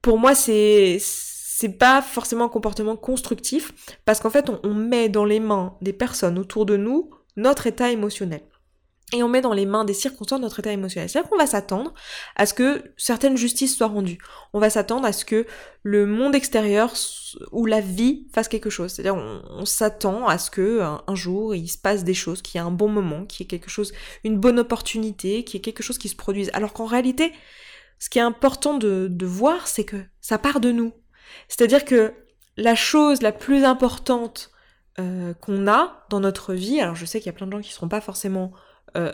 pour 0.01 0.17
moi 0.19 0.35
c'est 0.35 0.97
c'est 0.99 1.69
pas 1.69 2.01
forcément 2.01 2.45
un 2.45 2.49
comportement 2.49 2.95
constructif 2.95 3.73
parce 4.05 4.19
qu'en 4.19 4.29
fait 4.29 4.49
on 4.63 4.73
met 4.73 5.09
dans 5.09 5.25
les 5.25 5.39
mains 5.39 5.77
des 5.81 5.93
personnes 5.93 6.37
autour 6.39 6.65
de 6.65 6.75
nous 6.75 7.11
notre 7.37 7.67
état 7.67 7.91
émotionnel 7.91 8.41
et 9.11 9.23
on 9.23 9.29
met 9.29 9.41
dans 9.41 9.53
les 9.53 9.65
mains 9.65 9.83
des 9.83 9.93
circonstances 9.93 10.39
notre 10.39 10.59
état 10.59 10.71
émotionnel. 10.71 11.09
C'est-à-dire 11.09 11.29
qu'on 11.29 11.37
va 11.37 11.47
s'attendre 11.47 11.93
à 12.35 12.45
ce 12.45 12.53
que 12.53 12.93
certaines 12.97 13.37
justices 13.37 13.75
soient 13.75 13.87
rendues. 13.87 14.19
On 14.53 14.59
va 14.59 14.69
s'attendre 14.69 15.05
à 15.05 15.11
ce 15.11 15.25
que 15.25 15.45
le 15.83 16.05
monde 16.05 16.35
extérieur 16.35 16.93
ou 17.51 17.65
la 17.65 17.81
vie 17.81 18.27
fasse 18.33 18.47
quelque 18.47 18.69
chose. 18.69 18.91
C'est-à-dire 18.91 19.15
on, 19.15 19.65
s'attend 19.65 20.27
à 20.27 20.37
ce 20.37 20.49
que 20.49 20.81
un, 20.81 21.15
jour 21.15 21.55
il 21.55 21.67
se 21.67 21.77
passe 21.77 22.03
des 22.03 22.13
choses, 22.13 22.41
qu'il 22.41 22.59
y 22.59 22.63
ait 22.63 22.65
un 22.65 22.71
bon 22.71 22.89
moment, 22.89 23.25
qu'il 23.25 23.43
y 23.43 23.45
ait 23.45 23.47
quelque 23.47 23.69
chose, 23.69 23.93
une 24.23 24.37
bonne 24.37 24.59
opportunité, 24.59 25.43
qu'il 25.43 25.55
y 25.55 25.57
ait 25.57 25.61
quelque 25.61 25.83
chose 25.83 25.97
qui 25.97 26.09
se 26.09 26.15
produise. 26.15 26.49
Alors 26.53 26.73
qu'en 26.73 26.85
réalité, 26.85 27.33
ce 27.99 28.09
qui 28.09 28.19
est 28.19 28.23
important 28.23 28.77
de, 28.77 29.07
de 29.09 29.25
voir, 29.25 29.67
c'est 29.67 29.85
que 29.85 29.97
ça 30.21 30.37
part 30.37 30.59
de 30.59 30.71
nous. 30.71 30.93
C'est-à-dire 31.47 31.85
que 31.85 32.13
la 32.57 32.75
chose 32.75 33.21
la 33.21 33.31
plus 33.31 33.63
importante 33.63 34.51
euh, 34.99 35.33
qu'on 35.35 35.67
a 35.67 36.05
dans 36.09 36.19
notre 36.19 36.53
vie, 36.53 36.81
alors 36.81 36.95
je 36.95 37.05
sais 37.05 37.19
qu'il 37.19 37.27
y 37.27 37.29
a 37.29 37.33
plein 37.33 37.47
de 37.47 37.51
gens 37.51 37.61
qui 37.61 37.69
ne 37.69 37.73
seront 37.73 37.87
pas 37.87 38.01
forcément 38.01 38.51
euh, 38.97 39.11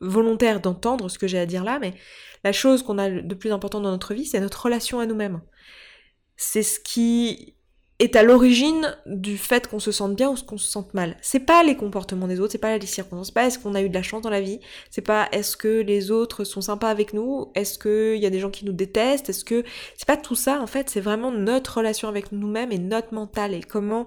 volontaire 0.00 0.60
d'entendre 0.60 1.08
ce 1.08 1.18
que 1.18 1.26
j'ai 1.26 1.38
à 1.38 1.46
dire 1.46 1.64
là, 1.64 1.78
mais 1.78 1.94
la 2.44 2.52
chose 2.52 2.82
qu'on 2.82 2.98
a 2.98 3.10
de 3.10 3.34
plus 3.34 3.52
important 3.52 3.80
dans 3.80 3.90
notre 3.90 4.14
vie, 4.14 4.26
c'est 4.26 4.40
notre 4.40 4.62
relation 4.62 5.00
à 5.00 5.06
nous-mêmes. 5.06 5.40
C'est 6.36 6.62
ce 6.62 6.78
qui 6.78 7.56
est 7.98 8.14
à 8.14 8.22
l'origine 8.22 8.94
du 9.06 9.38
fait 9.38 9.68
qu'on 9.68 9.78
se 9.78 9.90
sente 9.90 10.14
bien 10.14 10.28
ou 10.28 10.34
qu'on 10.34 10.58
se 10.58 10.68
sente 10.68 10.92
mal. 10.92 11.16
C'est 11.22 11.40
pas 11.40 11.62
les 11.62 11.76
comportements 11.76 12.28
des 12.28 12.40
autres, 12.40 12.52
c'est 12.52 12.58
pas 12.58 12.76
les 12.76 12.86
circonstances, 12.86 13.28
c'est 13.28 13.34
pas 13.34 13.46
est-ce 13.46 13.58
qu'on 13.58 13.74
a 13.74 13.80
eu 13.80 13.88
de 13.88 13.94
la 13.94 14.02
chance 14.02 14.20
dans 14.20 14.30
la 14.30 14.42
vie, 14.42 14.60
c'est 14.90 15.00
pas 15.00 15.28
est-ce 15.32 15.56
que 15.56 15.80
les 15.80 16.10
autres 16.10 16.44
sont 16.44 16.60
sympas 16.60 16.90
avec 16.90 17.14
nous, 17.14 17.50
est-ce 17.54 17.78
qu'il 17.78 18.22
y 18.22 18.26
a 18.26 18.30
des 18.30 18.38
gens 18.38 18.50
qui 18.50 18.66
nous 18.66 18.74
détestent, 18.74 19.30
est-ce 19.30 19.46
que 19.46 19.64
c'est 19.96 20.06
pas 20.06 20.18
tout 20.18 20.34
ça 20.34 20.60
en 20.60 20.66
fait, 20.66 20.90
c'est 20.90 21.00
vraiment 21.00 21.32
notre 21.32 21.78
relation 21.78 22.08
avec 22.08 22.32
nous-mêmes 22.32 22.70
et 22.70 22.78
notre 22.78 23.14
mental 23.14 23.54
et 23.54 23.62
comment 23.62 24.06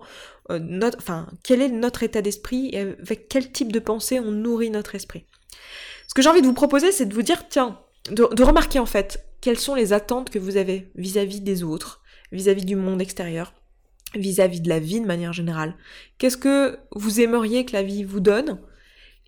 notre, 0.57 0.97
enfin, 0.97 1.27
quel 1.43 1.61
est 1.61 1.69
notre 1.69 2.01
état 2.03 2.21
d'esprit 2.21 2.69
et 2.73 2.79
avec 2.79 3.29
quel 3.29 3.51
type 3.51 3.71
de 3.71 3.79
pensée 3.79 4.19
on 4.19 4.31
nourrit 4.31 4.71
notre 4.71 4.95
esprit. 4.95 5.25
Ce 6.07 6.13
que 6.15 6.23
j'ai 6.23 6.29
envie 6.29 6.41
de 6.41 6.47
vous 6.47 6.53
proposer, 6.53 6.91
c'est 6.91 7.05
de 7.05 7.13
vous 7.13 7.21
dire, 7.21 7.47
tiens, 7.49 7.79
de, 8.09 8.43
remarquer 8.43 8.79
en 8.79 8.85
fait 8.85 9.25
quelles 9.41 9.59
sont 9.59 9.75
les 9.75 9.93
attentes 9.93 10.29
que 10.29 10.39
vous 10.39 10.57
avez 10.57 10.91
vis-à-vis 10.95 11.41
des 11.41 11.63
autres, 11.63 12.01
vis-à-vis 12.31 12.65
du 12.65 12.75
monde 12.75 13.01
extérieur, 13.01 13.53
vis-à-vis 14.15 14.61
de 14.61 14.69
la 14.69 14.79
vie 14.79 15.01
de 15.01 15.05
manière 15.05 15.33
générale. 15.33 15.75
Qu'est-ce 16.17 16.37
que 16.37 16.79
vous 16.95 17.21
aimeriez 17.21 17.65
que 17.65 17.73
la 17.73 17.83
vie 17.83 18.03
vous 18.03 18.19
donne 18.19 18.59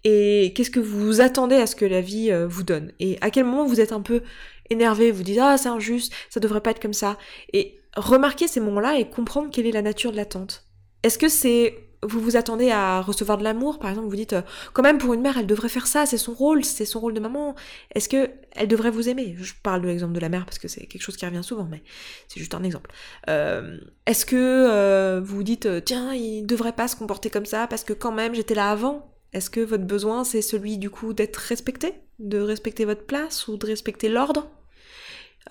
et 0.04 0.54
qu'est-ce 0.56 0.72
que 0.72 0.80
vous 0.80 1.22
attendez 1.22 1.56
à 1.56 1.68
ce 1.68 1.76
que 1.76 1.86
la 1.86 2.02
vie 2.02 2.32
euh, 2.32 2.48
vous 2.48 2.64
donne? 2.64 2.92
Et 3.00 3.20
à 3.22 3.30
quel 3.30 3.46
moment 3.46 3.66
vous 3.66 3.80
êtes 3.80 3.92
un 3.92 4.02
peu 4.02 4.24
énervé, 4.72 5.12
vous 5.12 5.24
dites 5.24 5.38
ah 5.40 5.58
c'est 5.58 5.70
injuste, 5.70 6.12
ça 6.30 6.40
devrait 6.40 6.62
pas 6.62 6.72
être 6.72 6.82
comme 6.82 6.94
ça. 6.94 7.18
Et 7.54 7.80
remarquer 7.96 8.48
ces 8.48 8.60
moments-là 8.60 8.98
et 8.98 9.10
comprendre 9.10 9.52
quelle 9.52 9.68
est 9.68 9.72
la 9.72 9.84
nature 9.84 10.12
de 10.12 10.18
l'attente. 10.18 10.66
Est-ce 11.04 11.18
que 11.18 11.30
c'est 11.30 11.92
vous 12.04 12.20
vous 12.20 12.36
attendez 12.36 12.72
à 12.72 13.02
recevoir 13.02 13.38
de 13.38 13.44
l'amour, 13.44 13.78
par 13.78 13.90
exemple, 13.90 14.08
vous 14.08 14.16
dites 14.16 14.34
euh, 14.34 14.42
quand 14.74 14.82
même 14.82 14.98
pour 14.98 15.14
une 15.14 15.22
mère, 15.22 15.38
elle 15.38 15.46
devrait 15.46 15.70
faire 15.70 15.86
ça, 15.86 16.06
c'est 16.06 16.18
son 16.18 16.34
rôle, 16.34 16.66
c'est 16.66 16.86
son 16.86 17.00
rôle 17.00 17.14
de 17.14 17.20
maman. 17.20 17.56
Est-ce 17.94 18.10
que 18.10 18.30
elle 18.54 18.68
devrait 18.68 18.90
vous 18.90 19.08
aimer? 19.08 19.36
Je 19.38 19.54
parle 19.62 19.82
de 19.82 19.88
l'exemple 19.88 20.14
de 20.14 20.20
la 20.20 20.30
mère 20.30 20.46
parce 20.46 20.58
que 20.58 20.68
c'est 20.68 20.86
quelque 20.88 21.02
chose 21.02 21.16
qui 21.16 21.26
revient 21.26 21.44
souvent, 21.44 21.68
mais 21.70 21.84
c'est 22.28 22.40
juste 22.40 22.56
un 22.56 22.64
exemple. 22.64 22.92
Euh, 23.30 23.78
est-ce 24.06 24.26
que 24.26 24.36
euh, 24.36 25.22
vous 25.24 25.38
vous 25.38 25.44
dites 25.44 25.68
tiens, 25.86 26.14
il 26.14 26.46
devrait 26.46 26.74
pas 26.74 26.88
se 26.88 26.96
comporter 26.96 27.30
comme 27.30 27.46
ça 27.46 27.68
parce 27.68 27.84
que 27.84 27.94
quand 27.94 28.12
même 28.12 28.34
j'étais 28.34 28.56
là 28.56 28.72
avant? 28.72 29.14
Est-ce 29.34 29.50
que 29.50 29.62
votre 29.62 29.86
besoin 29.86 30.24
c'est 30.24 30.42
celui 30.42 30.78
du 30.78 30.90
coup 30.90 31.14
d'être 31.14 31.38
respecté, 31.38 31.94
de 32.20 32.40
respecter 32.40 32.86
votre 32.86 33.06
place 33.06 33.48
ou 33.48 33.58
de 33.58 33.66
respecter 33.66 34.10
l'ordre? 34.10 34.50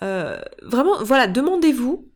Vraiment, 0.00 1.02
voilà, 1.04 1.26
demandez-vous 1.26 2.08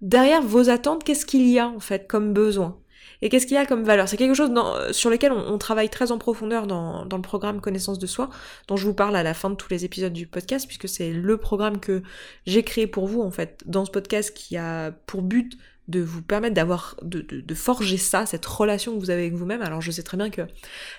derrière 0.00 0.42
vos 0.42 0.70
attentes, 0.70 1.04
qu'est-ce 1.04 1.26
qu'il 1.26 1.48
y 1.48 1.58
a 1.58 1.68
en 1.68 1.80
fait 1.80 2.06
comme 2.06 2.32
besoin? 2.32 2.76
Et 3.22 3.28
qu'est-ce 3.28 3.46
qu'il 3.46 3.56
y 3.56 3.58
a 3.58 3.66
comme 3.66 3.84
valeur? 3.84 4.08
C'est 4.08 4.16
quelque 4.16 4.34
chose 4.34 4.50
sur 4.92 5.10
lequel 5.10 5.32
on, 5.32 5.58
travaille 5.58 5.90
très 5.90 6.10
en 6.10 6.18
profondeur 6.18 6.66
dans, 6.66 7.04
dans, 7.04 7.16
le 7.16 7.22
programme 7.22 7.60
Connaissance 7.60 7.98
de 7.98 8.06
soi, 8.06 8.30
dont 8.66 8.76
je 8.76 8.86
vous 8.86 8.94
parle 8.94 9.14
à 9.14 9.22
la 9.22 9.34
fin 9.34 9.50
de 9.50 9.56
tous 9.56 9.68
les 9.70 9.84
épisodes 9.84 10.12
du 10.12 10.26
podcast, 10.26 10.66
puisque 10.66 10.88
c'est 10.88 11.10
le 11.10 11.36
programme 11.36 11.80
que 11.80 12.02
j'ai 12.46 12.62
créé 12.62 12.86
pour 12.86 13.06
vous, 13.06 13.20
en 13.20 13.30
fait, 13.30 13.62
dans 13.66 13.84
ce 13.84 13.90
podcast 13.90 14.34
qui 14.34 14.56
a 14.56 14.92
pour 15.06 15.20
but 15.22 15.58
de 15.88 16.00
vous 16.00 16.22
permettre 16.22 16.54
d'avoir, 16.54 16.96
de, 17.02 17.20
de, 17.20 17.54
forger 17.54 17.96
ça, 17.96 18.24
cette 18.24 18.46
relation 18.46 18.94
que 18.94 19.00
vous 19.00 19.10
avez 19.10 19.22
avec 19.22 19.34
vous-même. 19.34 19.62
Alors 19.62 19.80
je 19.80 19.90
sais 19.90 20.02
très 20.02 20.16
bien 20.16 20.30
que 20.30 20.42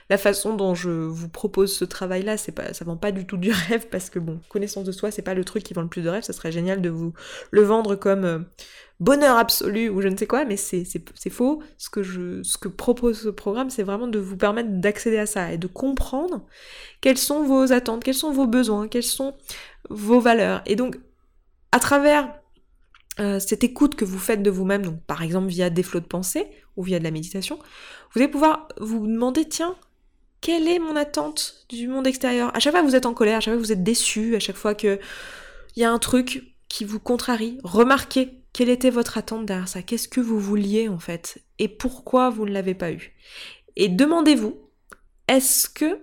la 0.09 0.17
façon 0.17 0.55
dont 0.55 0.75
je 0.75 0.89
vous 0.89 1.29
propose 1.29 1.73
ce 1.73 1.85
travail-là, 1.85 2.37
c'est 2.37 2.51
pas, 2.51 2.73
ça 2.73 2.83
vend 2.83 2.97
pas 2.97 3.11
du 3.11 3.25
tout 3.25 3.37
du 3.37 3.51
rêve 3.69 3.87
parce 3.89 4.09
que 4.09 4.19
bon, 4.19 4.39
connaissance 4.49 4.83
de 4.83 4.91
soi, 4.91 5.11
c'est 5.11 5.21
pas 5.21 5.33
le 5.33 5.45
truc 5.45 5.63
qui 5.63 5.73
vend 5.73 5.81
le 5.81 5.87
plus 5.87 6.01
de 6.01 6.09
rêve. 6.09 6.23
Ça 6.23 6.33
serait 6.33 6.51
génial 6.51 6.81
de 6.81 6.89
vous 6.89 7.13
le 7.51 7.61
vendre 7.61 7.95
comme 7.95 8.25
euh, 8.25 8.39
bonheur 8.99 9.37
absolu 9.37 9.89
ou 9.89 10.01
je 10.01 10.07
ne 10.07 10.17
sais 10.17 10.27
quoi, 10.27 10.45
mais 10.45 10.57
c'est, 10.57 10.83
c'est, 10.85 11.29
faux. 11.29 11.61
Ce 11.77 11.89
que 11.89 12.03
je, 12.03 12.43
ce 12.43 12.57
que 12.57 12.67
propose 12.67 13.21
ce 13.21 13.29
programme, 13.29 13.69
c'est 13.69 13.83
vraiment 13.83 14.07
de 14.07 14.19
vous 14.19 14.37
permettre 14.37 14.69
d'accéder 14.71 15.17
à 15.17 15.25
ça 15.25 15.51
et 15.53 15.57
de 15.57 15.67
comprendre 15.67 16.45
quelles 17.01 17.17
sont 17.17 17.43
vos 17.43 17.71
attentes, 17.71 18.03
quels 18.03 18.13
sont 18.13 18.31
vos 18.31 18.47
besoins, 18.47 18.87
quelles 18.87 19.03
sont 19.03 19.35
vos 19.89 20.19
valeurs. 20.19 20.61
Et 20.65 20.75
donc, 20.75 20.99
à 21.71 21.79
travers 21.79 22.40
euh, 23.19 23.39
cette 23.39 23.63
écoute 23.63 23.95
que 23.95 24.05
vous 24.05 24.19
faites 24.19 24.41
de 24.41 24.49
vous-même, 24.49 24.83
donc 24.83 25.01
par 25.03 25.21
exemple 25.21 25.47
via 25.47 25.69
des 25.69 25.83
flots 25.83 25.99
de 25.99 26.05
pensée 26.05 26.47
ou 26.77 26.83
via 26.83 26.99
de 26.99 27.03
la 27.03 27.11
méditation, 27.11 27.59
vous 28.13 28.21
allez 28.21 28.31
pouvoir 28.31 28.67
vous 28.79 29.05
demander, 29.05 29.47
tiens, 29.47 29.75
quelle 30.39 30.67
est 30.67 30.79
mon 30.79 30.95
attente 30.95 31.65
du 31.69 31.87
monde 31.87 32.07
extérieur? 32.07 32.55
À 32.55 32.59
chaque 32.59 32.73
fois 32.73 32.81
que 32.81 32.87
vous 32.87 32.95
êtes 32.95 33.05
en 33.05 33.13
colère, 33.13 33.37
à 33.37 33.39
chaque 33.41 33.53
fois 33.53 33.61
que 33.61 33.65
vous 33.65 33.71
êtes 33.71 33.83
déçu, 33.83 34.35
à 34.35 34.39
chaque 34.39 34.55
fois 34.55 34.73
que 34.75 34.99
il 35.75 35.81
y 35.81 35.85
a 35.85 35.91
un 35.91 35.99
truc 35.99 36.43
qui 36.67 36.83
vous 36.83 36.99
contrarie, 36.99 37.57
remarquez 37.63 38.41
quelle 38.53 38.69
était 38.69 38.89
votre 38.89 39.17
attente 39.17 39.45
derrière 39.45 39.67
ça, 39.67 39.81
qu'est-ce 39.81 40.07
que 40.07 40.19
vous 40.19 40.39
vouliez 40.39 40.89
en 40.89 40.99
fait, 40.99 41.41
et 41.59 41.67
pourquoi 41.67 42.29
vous 42.29 42.45
ne 42.45 42.51
l'avez 42.51 42.73
pas 42.73 42.91
eu? 42.91 43.13
Et 43.75 43.87
demandez-vous, 43.87 44.57
est-ce 45.27 45.69
que 45.69 45.99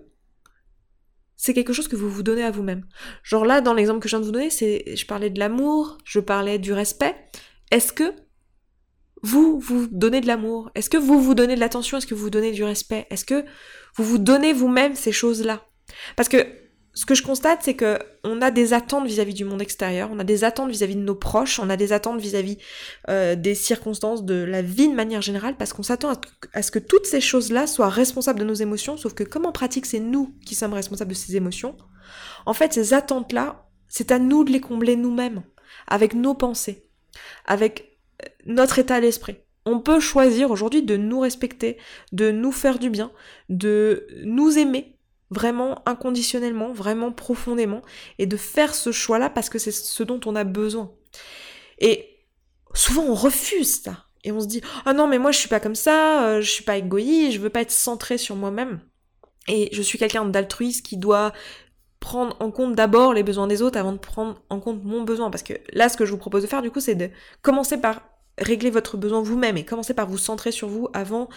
c'est 1.39 1.55
quelque 1.55 1.73
chose 1.73 1.87
que 1.89 1.97
vous 1.97 2.11
vous 2.11 2.25
donnez 2.25 2.43
à 2.43 2.51
vous-même. 2.51 2.85
Genre 3.23 3.47
là, 3.47 3.61
dans 3.61 3.73
l'exemple 3.73 4.01
que 4.01 4.09
je 4.09 4.17
viens 4.17 4.21
de 4.21 4.27
vous 4.27 4.33
donner, 4.33 4.51
c'est, 4.51 4.97
je 4.97 5.07
parlais 5.07 5.31
de 5.31 5.39
l'amour, 5.39 5.97
je 6.05 6.19
parlais 6.19 6.59
du 6.59 6.73
respect. 6.73 7.15
Est-ce 7.71 7.93
que 7.93 8.13
vous 9.23 9.61
vous 9.61 9.87
donnez 9.87 10.21
de 10.21 10.27
l'amour? 10.27 10.71
Est-ce 10.75 10.91
que 10.91 10.97
vous 10.97 11.23
vous 11.23 11.35
donnez 11.35 11.55
de 11.55 11.61
l'attention? 11.61 11.97
Est-ce 11.97 12.09
que 12.09 12.15
vous 12.15 12.25
vous 12.25 12.31
donnez 12.31 12.51
du 12.51 12.65
respect? 12.65 13.07
Est-ce 13.11 13.25
que 13.25 13.45
vous 13.95 14.05
vous 14.05 14.19
donnez 14.19 14.53
vous-même 14.53 14.97
ces 14.97 15.13
choses-là? 15.13 15.65
Parce 16.17 16.29
que 16.29 16.45
ce 16.99 17.07
que 17.07 17.15
je 17.15 17.23
constate, 17.23 17.61
c'est 17.63 17.75
que 17.75 17.97
on 18.25 18.43
a 18.43 18.51
des 18.51 18.73
attentes 18.73 19.07
vis-à-vis 19.07 19.33
du 19.33 19.45
monde 19.45 19.63
extérieur, 19.63 20.11
on 20.13 20.19
a 20.19 20.25
des 20.25 20.43
attentes 20.43 20.69
vis-à-vis 20.69 20.97
de 20.97 21.01
nos 21.01 21.15
proches, 21.15 21.61
on 21.61 21.71
a 21.71 21.77
des 21.77 21.93
attentes 21.93 22.21
vis-à-vis 22.21 22.59
euh, 23.09 23.37
des 23.37 23.55
circonstances 23.55 24.25
de 24.25 24.35
la 24.35 24.63
vie 24.63 24.89
de 24.89 24.97
manière 24.97 25.23
générale, 25.23 25.57
parce 25.57 25.73
qu'on 25.73 25.85
s'attend 25.85 26.15
à, 26.55 26.63
ce 26.63 26.73
que 26.73 26.81
toutes 26.81 27.07
ces 27.07 27.21
choses-là 27.21 27.69
soient 27.69 27.89
responsables 27.89 28.41
de 28.41 28.45
nos 28.45 28.55
émotions, 28.55 28.97
sauf 28.97 29.15
que 29.15 29.23
comme 29.23 29.47
en 29.47 29.53
pratique 29.53 29.87
c'est 29.87 30.01
nous 30.01 30.35
qui 30.45 30.57
sommes 30.57 30.73
responsables 30.73 31.11
de 31.11 31.17
ces 31.17 31.37
émotions, 31.37 31.77
en 32.47 32.53
fait 32.53 32.73
ces 32.73 32.93
attentes-là, 32.93 33.69
c'est 33.87 34.11
à 34.11 34.19
nous 34.19 34.43
de 34.43 34.51
les 34.51 34.61
combler 34.61 34.97
nous-mêmes, 34.97 35.45
avec 35.87 36.15
nos 36.15 36.35
pensées, 36.35 36.89
avec 37.47 37.97
euh, 38.25 38.29
notre 38.45 38.81
état 38.81 39.01
d'esprit. 39.01 39.37
On 39.67 39.79
peut 39.79 40.01
choisir 40.01 40.51
aujourd'hui 40.51 40.83
de 40.83 40.97
nous 40.97 41.21
respecter, 41.21 41.77
de 42.11 42.33
nous 42.33 42.51
faire 42.51 42.81
du 42.81 42.91
bien, 42.91 43.13
de 43.49 44.09
nous 44.25 44.59
aimer 44.59 44.98
vraiment 45.31 45.83
inconditionnellement, 45.87 46.73
vraiment 46.73 47.13
profondément, 47.13 47.83
et 48.19 48.27
de 48.27 48.37
faire 48.37 48.75
ce 48.75 48.93
choix-là 48.93 49.31
parce 49.31 49.49
que 49.49 49.59
c'est 49.59 49.73
ce 49.73 50.03
dont 50.03 50.21
on 50.27 50.37
a 50.37 50.45
besoin. 50.45 50.93
Et 51.79 52.19
souvent 52.75 53.03
on 53.03 53.15
refuse 53.15 53.83
ça. 53.83 54.05
Et 54.25 54.33
on 54.33 54.41
se 54.41 54.47
dit 54.47 54.63
Ah 54.85 54.93
non 54.93 55.07
mais 55.07 55.19
moi 55.19 55.31
je 55.31 55.39
suis 55.39 55.49
pas 55.49 55.61
comme 55.61 55.75
ça, 55.75 56.25
euh, 56.25 56.41
je 56.41 56.51
suis 56.51 56.65
pas 56.65 56.77
égoïste, 56.77 57.33
je 57.33 57.41
veux 57.41 57.51
pas 57.51 57.61
être 57.61 57.71
centré 57.71 58.19
sur 58.19 58.37
moi-même. 58.37 58.81
Et 59.49 59.69
je 59.73 59.83
suis 59.83 59.99
quelqu'un 59.99 60.25
d'altruiste 60.27 60.85
qui 60.85 60.97
doit 60.97 61.33
prendre 62.01 62.37
en 62.41 62.51
compte 62.51 62.75
d'abord 62.75 63.13
les 63.13 63.23
besoins 63.23 63.47
des 63.47 63.63
autres 63.63 63.79
avant 63.79 63.93
de 63.93 63.99
prendre 63.99 64.43
en 64.51 64.61
compte 64.61 64.85
mon 64.85 65.03
besoin. 65.03 65.31
Parce 65.31 65.43
que 65.43 65.55
là, 65.73 65.89
ce 65.89 65.97
que 65.97 66.05
je 66.05 66.11
vous 66.11 66.19
propose 66.19 66.43
de 66.43 66.47
faire, 66.47 66.63
du 66.63 66.71
coup, 66.71 66.81
c'est 66.81 66.95
de 66.95 67.11
commencer 67.43 67.81
par 67.81 68.03
régler 68.41 68.71
votre 68.71 68.97
besoin 68.97 69.23
vous-même 69.23 69.57
et 69.57 69.65
commencez 69.65 69.95
par 69.95 70.07
vous 70.07 70.19
centrer 70.19 70.53
sur 70.53 70.69
vous 70.69 70.89
avant 70.93 71.29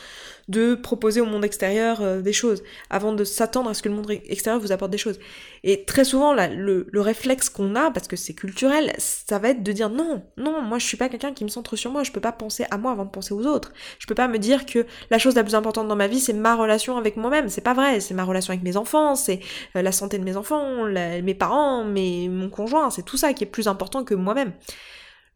de 0.47 0.75
proposer 0.75 1.21
au 1.21 1.25
monde 1.25 1.45
extérieur 1.45 2.01
euh, 2.01 2.21
des 2.21 2.33
choses, 2.33 2.63
avant 2.89 3.13
de 3.13 3.23
s'attendre 3.23 3.69
à 3.69 3.73
ce 3.73 3.81
que 3.81 3.89
le 3.89 3.95
monde 3.95 4.11
extérieur 4.11 4.61
vous 4.61 4.71
apporte 4.71 4.91
des 4.91 4.97
choses. 4.97 5.19
Et 5.63 5.85
très 5.85 6.03
souvent, 6.03 6.33
là, 6.33 6.47
le, 6.47 6.87
réflexe 6.95 7.49
qu'on 7.49 7.75
a, 7.75 7.89
parce 7.91 8.07
que 8.07 8.15
c'est 8.15 8.33
culturel, 8.33 8.93
ça 8.97 9.39
va 9.39 9.49
être 9.49 9.63
de 9.63 9.71
dire 9.71 9.89
non, 9.89 10.23
non, 10.37 10.61
moi 10.61 10.77
je 10.77 10.85
suis 10.85 10.97
pas 10.97 11.09
quelqu'un 11.09 11.33
qui 11.33 11.43
me 11.43 11.49
centre 11.49 11.75
sur 11.75 11.91
moi, 11.91 12.03
je 12.03 12.11
peux 12.11 12.21
pas 12.21 12.31
penser 12.31 12.65
à 12.69 12.77
moi 12.77 12.91
avant 12.91 13.05
de 13.05 13.09
penser 13.09 13.33
aux 13.33 13.45
autres. 13.45 13.73
Je 13.99 14.07
peux 14.07 14.15
pas 14.15 14.27
me 14.27 14.37
dire 14.37 14.65
que 14.65 14.85
la 15.09 15.17
chose 15.17 15.35
la 15.35 15.43
plus 15.43 15.55
importante 15.55 15.87
dans 15.87 15.95
ma 15.95 16.07
vie, 16.07 16.19
c'est 16.19 16.33
ma 16.33 16.55
relation 16.55 16.97
avec 16.97 17.17
moi-même. 17.17 17.49
C'est 17.49 17.61
pas 17.61 17.73
vrai, 17.73 17.99
c'est 17.99 18.13
ma 18.13 18.23
relation 18.23 18.51
avec 18.51 18.63
mes 18.63 18.77
enfants, 18.77 19.15
c'est 19.15 19.39
euh, 19.75 19.81
la 19.81 19.91
santé 19.91 20.19
de 20.19 20.23
mes 20.23 20.37
enfants, 20.37 20.85
mes 20.85 21.33
parents, 21.33 21.83
mes, 21.83 22.29
mon 22.29 22.49
conjoint, 22.49 22.89
c'est 22.89 23.03
tout 23.03 23.17
ça 23.17 23.33
qui 23.33 23.43
est 23.43 23.47
plus 23.47 23.67
important 23.67 24.03
que 24.03 24.13
moi-même. 24.13 24.53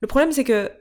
Le 0.02 0.08
problème, 0.08 0.32
c'est 0.32 0.44
que 0.44 0.72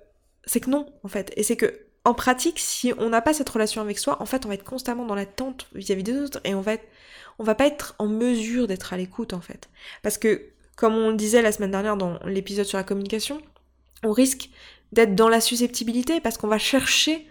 c'est 0.46 0.60
que 0.60 0.70
non, 0.70 0.86
en 1.02 1.08
fait. 1.08 1.32
Et 1.36 1.42
c'est 1.42 1.56
que, 1.56 1.80
en 2.04 2.14
pratique, 2.14 2.58
si 2.58 2.92
on 2.98 3.08
n'a 3.08 3.22
pas 3.22 3.32
cette 3.32 3.48
relation 3.48 3.80
avec 3.80 3.98
soi, 3.98 4.20
en 4.20 4.26
fait, 4.26 4.44
on 4.44 4.48
va 4.48 4.54
être 4.54 4.64
constamment 4.64 5.06
dans 5.06 5.14
l'attente 5.14 5.68
vis-à-vis 5.74 6.02
des 6.02 6.16
autres 6.16 6.40
et 6.44 6.54
on 6.54 6.60
va 6.60 6.74
être, 6.74 6.86
on 7.38 7.44
va 7.44 7.54
pas 7.54 7.66
être 7.66 7.94
en 7.98 8.06
mesure 8.06 8.66
d'être 8.66 8.92
à 8.92 8.96
l'écoute, 8.96 9.32
en 9.32 9.40
fait. 9.40 9.68
Parce 10.02 10.18
que, 10.18 10.50
comme 10.76 10.94
on 10.94 11.10
le 11.10 11.16
disait 11.16 11.42
la 11.42 11.52
semaine 11.52 11.70
dernière 11.70 11.96
dans 11.96 12.18
l'épisode 12.24 12.66
sur 12.66 12.78
la 12.78 12.84
communication, 12.84 13.40
on 14.02 14.12
risque 14.12 14.50
d'être 14.92 15.14
dans 15.14 15.28
la 15.28 15.40
susceptibilité 15.40 16.20
parce 16.20 16.36
qu'on 16.36 16.48
va 16.48 16.58
chercher 16.58 17.26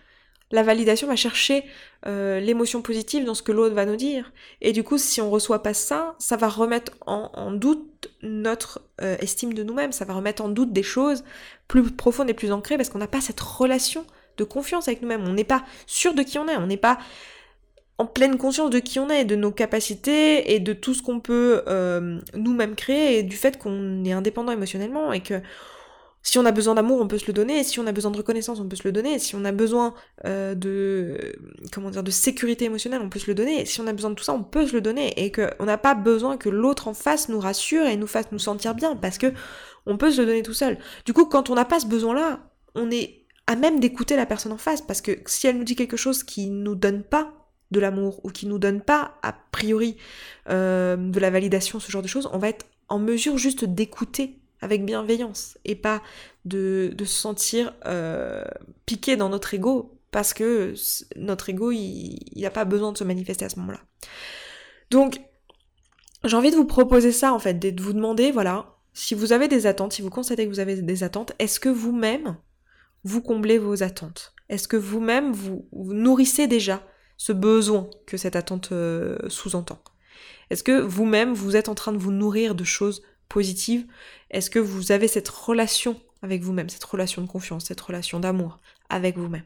la 0.53 0.61
validation 0.61 1.07
va 1.07 1.15
chercher 1.15 1.65
euh, 2.05 2.39
l'émotion 2.39 2.83
positive 2.83 3.25
dans 3.25 3.33
ce 3.33 3.41
que 3.41 3.51
l'autre 3.51 3.73
va 3.73 3.85
nous 3.85 3.95
dire. 3.95 4.31
Et 4.61 4.71
du 4.71 4.83
coup, 4.83 4.99
si 4.99 5.19
on 5.19 5.31
reçoit 5.31 5.63
pas 5.63 5.73
ça, 5.73 6.15
ça 6.19 6.37
va 6.37 6.47
remettre 6.47 6.91
en, 7.07 7.51
doute 7.51 8.11
notre 8.21 8.81
euh, 9.01 9.17
estime 9.19 9.55
de 9.55 9.63
nous-mêmes, 9.63 9.91
ça 9.91 10.05
va 10.05 10.13
remettre 10.13 10.43
en 10.43 10.49
doute 10.49 10.71
des 10.71 10.83
choses 10.83 11.23
plus 11.67 11.83
profondes 11.91 12.29
et 12.29 12.35
plus 12.35 12.51
ancrées 12.51 12.77
parce 12.77 12.89
qu'on 12.89 12.99
n'a 12.99 13.07
pas 13.07 13.19
cette 13.19 13.39
relation 13.39 14.05
de 14.37 14.43
confiance 14.43 14.87
avec 14.87 15.01
nous-mêmes. 15.01 15.23
On 15.25 15.33
n'est 15.33 15.43
pas 15.43 15.63
sûr 15.87 16.13
de 16.13 16.21
qui 16.21 16.37
on 16.37 16.47
est, 16.47 16.55
on 16.55 16.67
n'est 16.67 16.77
pas 16.77 16.99
en 17.97 18.05
pleine 18.05 18.37
conscience 18.37 18.69
de 18.69 18.79
qui 18.79 18.99
on 18.99 19.09
est, 19.09 19.25
de 19.25 19.35
nos 19.35 19.51
capacités 19.51 20.53
et 20.53 20.59
de 20.59 20.73
tout 20.73 20.93
ce 20.93 21.01
qu'on 21.01 21.19
peut 21.19 21.63
euh, 21.67 22.19
nous-mêmes 22.35 22.75
créer 22.75 23.17
et 23.17 23.23
du 23.23 23.37
fait 23.37 23.57
qu'on 23.57 24.05
est 24.05 24.11
indépendant 24.11 24.51
émotionnellement 24.51 25.13
et 25.13 25.21
que 25.21 25.41
si 26.23 26.39
on 26.39 26.45
a 26.45 26.51
besoin 26.51 26.73
d'amour, 26.73 27.01
on 27.01 27.07
peut 27.07 27.17
se 27.17 27.27
le 27.27 27.33
donner. 27.33 27.65
Si 27.65 27.79
on 27.79 27.85
a 27.85 27.91
besoin 27.91 28.09
de 28.09 28.17
reconnaissance, 28.17 28.59
on 28.61 28.67
peut 28.67 28.77
se 28.77 28.85
le 28.85 28.93
donner. 28.93 29.19
Si 29.19 29.35
on 29.35 29.43
a 29.43 29.51
besoin 29.51 29.93
euh, 30.25 30.55
de 30.55 31.35
comment 31.73 31.89
dire 31.89 32.01
de 32.01 32.11
sécurité 32.11 32.65
émotionnelle, 32.65 33.01
on 33.03 33.09
peut 33.09 33.19
se 33.19 33.27
le 33.27 33.35
donner. 33.35 33.65
Si 33.65 33.81
on 33.81 33.87
a 33.87 33.93
besoin 33.93 34.09
de 34.09 34.15
tout 34.15 34.23
ça, 34.23 34.33
on 34.33 34.41
peut 34.41 34.65
se 34.65 34.73
le 34.73 34.79
donner. 34.79 35.13
Et 35.21 35.33
qu'on 35.33 35.65
n'a 35.65 35.77
pas 35.77 35.95
besoin 35.95 36.37
que 36.37 36.47
l'autre 36.47 36.87
en 36.87 36.93
face 36.93 37.27
nous 37.27 37.41
rassure 37.41 37.85
et 37.85 37.97
nous 37.97 38.07
fasse 38.07 38.31
nous 38.31 38.39
sentir 38.39 38.73
bien, 38.73 38.95
parce 38.95 39.17
que 39.17 39.33
on 39.85 39.97
peut 39.97 40.11
se 40.11 40.21
le 40.21 40.27
donner 40.27 40.43
tout 40.43 40.53
seul. 40.53 40.77
Du 41.05 41.11
coup, 41.11 41.25
quand 41.25 41.49
on 41.49 41.55
n'a 41.55 41.65
pas 41.65 41.81
ce 41.81 41.87
besoin-là, 41.87 42.39
on 42.73 42.89
est 42.89 43.25
à 43.47 43.57
même 43.57 43.81
d'écouter 43.81 44.15
la 44.15 44.25
personne 44.25 44.53
en 44.53 44.57
face, 44.57 44.81
parce 44.81 45.01
que 45.01 45.19
si 45.25 45.47
elle 45.47 45.57
nous 45.57 45.65
dit 45.65 45.75
quelque 45.75 45.97
chose 45.97 46.23
qui 46.23 46.49
nous 46.49 46.75
donne 46.75 47.03
pas 47.03 47.33
de 47.71 47.81
l'amour 47.81 48.21
ou 48.23 48.29
qui 48.29 48.47
nous 48.47 48.59
donne 48.59 48.79
pas 48.79 49.17
a 49.23 49.33
priori 49.51 49.97
euh, 50.49 50.95
de 50.95 51.19
la 51.19 51.29
validation, 51.29 51.81
ce 51.81 51.91
genre 51.91 52.01
de 52.01 52.07
choses, 52.07 52.29
on 52.31 52.37
va 52.37 52.47
être 52.47 52.65
en 52.87 52.99
mesure 52.99 53.37
juste 53.37 53.65
d'écouter 53.65 54.39
avec 54.63 54.85
bienveillance 54.85 55.57
et 55.65 55.75
pas 55.75 56.01
de, 56.45 56.95
se 56.97 57.05
sentir 57.05 57.73
euh, 57.85 58.43
piqué 58.85 59.17
dans 59.17 59.29
notre 59.29 59.53
ego 59.53 59.99
parce 60.11 60.33
que 60.33 60.73
notre 61.15 61.49
ego, 61.49 61.71
il 61.71 62.19
n'a 62.35 62.51
pas 62.51 62.65
besoin 62.65 62.91
de 62.91 62.97
se 62.97 63.03
manifester 63.03 63.45
à 63.45 63.49
ce 63.49 63.59
moment-là. 63.59 63.81
Donc, 64.89 65.19
j'ai 66.23 66.37
envie 66.37 66.51
de 66.51 66.55
vous 66.55 66.65
proposer 66.65 67.11
ça 67.11 67.33
en 67.33 67.39
fait, 67.39 67.55
de 67.55 67.81
vous 67.81 67.93
demander, 67.93 68.31
voilà, 68.31 68.77
si 68.93 69.15
vous 69.15 69.33
avez 69.33 69.47
des 69.47 69.65
attentes, 69.65 69.93
si 69.93 70.01
vous 70.01 70.09
constatez 70.09 70.45
que 70.45 70.49
vous 70.49 70.59
avez 70.59 70.81
des 70.81 71.03
attentes, 71.03 71.33
est-ce 71.39 71.59
que 71.59 71.69
vous-même, 71.69 72.37
vous 73.03 73.21
comblez 73.21 73.57
vos 73.57 73.83
attentes? 73.83 74.33
Est-ce 74.49 74.67
que 74.67 74.77
vous-même, 74.77 75.33
vous, 75.33 75.67
nourrissez 75.73 76.47
déjà 76.47 76.83
ce 77.17 77.33
besoin 77.33 77.89
que 78.05 78.17
cette 78.17 78.35
attente 78.35 78.71
euh, 78.71 79.17
sous-entend? 79.27 79.83
Est-ce 80.51 80.63
que 80.63 80.79
vous-même, 80.79 81.33
vous 81.33 81.55
êtes 81.55 81.69
en 81.69 81.75
train 81.75 81.91
de 81.91 81.97
vous 81.97 82.11
nourrir 82.11 82.53
de 82.53 82.63
choses 82.63 83.01
positives 83.33 83.85
Est-ce 84.29 84.49
que 84.49 84.59
vous 84.59 84.91
avez 84.91 85.07
cette 85.07 85.27
relation 85.27 85.99
avec 86.21 86.41
vous-même, 86.41 86.69
cette 86.69 86.83
relation 86.83 87.21
de 87.21 87.27
confiance, 87.27 87.65
cette 87.65 87.81
relation 87.81 88.19
d'amour 88.19 88.59
avec 88.89 89.17
vous-même? 89.17 89.43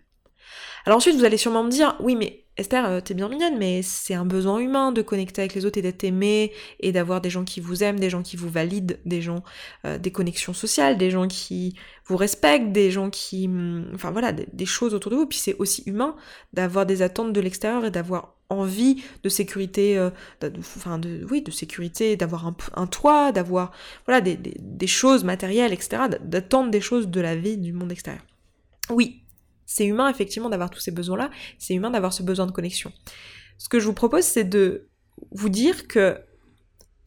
Alors 0.85 0.97
ensuite, 0.97 1.15
vous 1.15 1.25
allez 1.25 1.37
sûrement 1.37 1.63
me 1.63 1.71
dire, 1.71 1.95
oui, 1.99 2.15
mais 2.15 2.46
Esther, 2.57 2.85
euh, 2.89 3.01
t'es 3.01 3.13
bien 3.13 3.29
mignonne, 3.29 3.57
mais 3.57 3.83
c'est 3.83 4.15
un 4.15 4.25
besoin 4.25 4.57
humain 4.57 4.91
de 4.91 5.03
connecter 5.03 5.41
avec 5.41 5.53
les 5.53 5.65
autres 5.65 5.77
et 5.77 5.83
d'être 5.83 6.03
aimé 6.03 6.51
et 6.79 6.91
d'avoir 6.91 7.21
des 7.21 7.29
gens 7.29 7.43
qui 7.43 7.59
vous 7.59 7.83
aiment, 7.83 7.99
des 7.99 8.09
gens 8.09 8.23
qui 8.23 8.35
vous 8.35 8.49
valident, 8.49 8.97
des 9.05 9.21
gens, 9.21 9.43
euh, 9.85 9.99
des 9.99 10.11
connexions 10.11 10.53
sociales, 10.53 10.97
des 10.97 11.11
gens 11.11 11.27
qui 11.27 11.75
vous 12.05 12.17
respectent, 12.17 12.71
des 12.71 12.89
gens 12.89 13.11
qui, 13.11 13.45
hum, 13.45 13.91
enfin 13.93 14.09
voilà, 14.09 14.31
des, 14.31 14.65
choses 14.65 14.95
autour 14.95 15.11
de 15.11 15.17
vous. 15.17 15.27
Puis 15.27 15.37
c'est 15.37 15.55
aussi 15.59 15.83
humain 15.85 16.15
d'avoir 16.53 16.87
des 16.87 17.03
attentes 17.03 17.31
de 17.31 17.41
l'extérieur 17.41 17.85
et 17.85 17.91
d'avoir 17.91 18.33
envie 18.49 19.03
de 19.23 19.29
sécurité, 19.29 19.97
euh, 19.97 20.09
enfin 20.59 20.97
de, 20.97 21.27
oui, 21.29 21.43
de 21.43 21.51
sécurité, 21.51 22.15
d'avoir 22.15 22.47
un, 22.73 22.87
toit, 22.87 23.31
d'avoir 23.31 23.71
voilà 24.07 24.19
des 24.21 24.87
choses 24.87 25.23
matérielles, 25.23 25.73
etc., 25.73 26.03
d'attendre 26.23 26.71
des 26.71 26.81
choses 26.81 27.07
de 27.07 27.21
la 27.21 27.35
vie 27.35 27.57
du 27.57 27.73
monde 27.73 27.91
extérieur. 27.91 28.23
Oui, 28.89 29.21
c'est 29.67 29.85
humain 29.85 30.09
effectivement 30.09 30.49
d'avoir 30.49 30.71
tous 30.71 30.79
ces 30.79 30.91
besoins-là, 30.91 31.29
c'est 31.59 31.75
humain 31.75 31.91
d'avoir 31.91 32.13
ce 32.13 32.23
besoin 32.23 32.47
de 32.47 32.51
connexion. 32.51 32.91
Ce 33.59 33.69
que 33.69 33.79
je 33.79 33.85
vous 33.85 33.93
propose, 33.93 34.23
c'est 34.23 34.45
de 34.45 34.89
vous 35.31 35.49
dire 35.49 35.87
que 35.87 36.17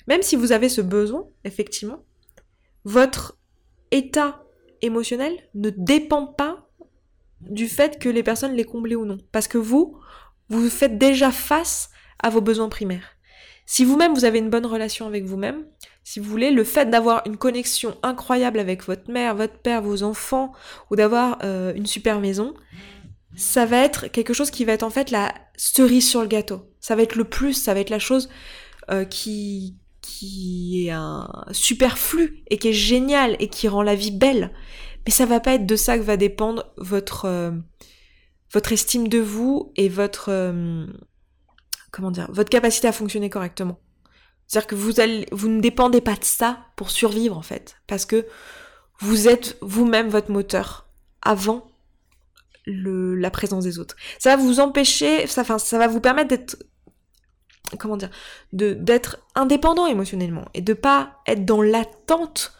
même 0.07 0.23
si 0.23 0.37
vous 0.37 0.53
avez 0.53 0.69
ce 0.69 0.81
besoin, 0.81 1.27
effectivement, 1.45 2.05
votre 2.85 3.39
état 3.91 4.45
émotionnel 4.83 5.37
ne 5.55 5.71
dépend 5.71 6.27
pas 6.27 6.69
du 7.41 7.69
fait 7.69 7.99
que 7.99 8.09
les 8.09 8.23
personnes 8.23 8.55
les 8.55 8.65
comblent 8.65 8.95
ou 8.95 9.05
non. 9.05 9.19
Parce 9.33 9.49
que 9.49 9.59
vous, 9.59 9.99
vous 10.49 10.69
faites 10.69 10.99
déjà 10.99 11.31
face 11.31 11.91
à 12.19 12.31
vos 12.31 12.41
besoins 12.41 12.69
primaires. 12.69 13.17
Si 13.67 13.85
vous-même 13.85 14.15
vous 14.15 14.25
avez 14.25 14.39
une 14.39 14.51
bonne 14.51 14.67
relation 14.67 15.07
avec 15.07 15.25
vous-même, 15.25 15.65
si 16.11 16.19
vous 16.19 16.29
voulez, 16.29 16.51
le 16.51 16.65
fait 16.65 16.91
d'avoir 16.91 17.23
une 17.25 17.37
connexion 17.37 17.97
incroyable 18.03 18.59
avec 18.59 18.83
votre 18.83 19.09
mère, 19.13 19.37
votre 19.37 19.59
père, 19.59 19.81
vos 19.81 20.03
enfants, 20.03 20.51
ou 20.91 20.97
d'avoir 20.97 21.39
euh, 21.45 21.73
une 21.77 21.87
super 21.87 22.19
maison, 22.19 22.53
ça 23.37 23.65
va 23.65 23.77
être 23.77 24.09
quelque 24.09 24.35
chose 24.35 24.51
qui 24.51 24.65
va 24.65 24.73
être 24.73 24.83
en 24.83 24.91
fait 24.91 25.13
la 25.13 25.33
cerise 25.57 26.11
sur 26.11 26.21
le 26.23 26.27
gâteau. 26.27 26.69
Ça 26.81 26.97
va 26.97 27.03
être 27.03 27.15
le 27.15 27.23
plus, 27.23 27.53
ça 27.53 27.75
va 27.75 27.79
être 27.79 27.91
la 27.91 28.01
chose 28.01 28.29
euh, 28.91 29.05
qui, 29.05 29.79
est 30.75 30.91
un 30.91 31.31
superflu 31.53 32.43
et 32.51 32.59
qui 32.59 32.71
est 32.71 32.73
génial 32.73 33.37
et 33.39 33.47
qui 33.47 33.69
rend 33.69 33.83
la 33.83 33.95
vie 33.95 34.11
belle. 34.11 34.53
Mais 35.07 35.13
ça 35.13 35.27
va 35.27 35.39
pas 35.39 35.55
être 35.55 35.67
de 35.67 35.77
ça 35.77 35.97
que 35.97 36.03
va 36.03 36.17
dépendre 36.17 36.73
votre, 36.77 37.27
euh, 37.27 37.53
estime 38.73 39.07
de 39.07 39.21
vous 39.21 39.73
et 39.77 39.89
votre 39.89 40.33
capacité 42.51 42.89
à 42.89 42.93
fonctionner 42.93 43.31
correctement. 43.31 43.79
C'est-à-dire 44.51 44.67
que 44.67 44.75
vous, 44.75 45.49
ne 45.49 45.61
dépendez 45.61 46.01
pas 46.01 46.17
de 46.17 46.25
ça 46.25 46.59
pour 46.75 46.91
survivre 46.91 47.39
en 47.39 47.43
fait, 47.43 47.77
parce 47.87 48.05
que 48.05 48.27
vous 48.99 49.29
êtes 49.29 49.57
vous-même 49.61 50.09
votre 50.09 50.33
moteur 50.33 50.89
avant 51.23 51.71
la 52.67 53.31
présence 53.31 53.63
des 53.63 53.79
autres. 53.79 53.95
Ça 54.19 54.35
va 54.35 54.43
vous 54.43 54.59
empêcher, 54.59 55.29
ça, 55.29 55.43
enfin, 55.43 55.61
ça 55.61 55.79
va 55.79 55.87
vous 55.87 56.01
permettre 56.01 56.31
d'être, 56.31 56.57
comment 57.79 57.97
dire, 57.97 58.11
d'être 58.53 59.19
indépendant 59.37 59.87
émotionnellement 59.87 60.47
et 60.55 60.63
de 60.63 60.75
pas 60.75 61.21
être 61.29 61.45
dans 61.45 61.63
l'attente 61.63 62.53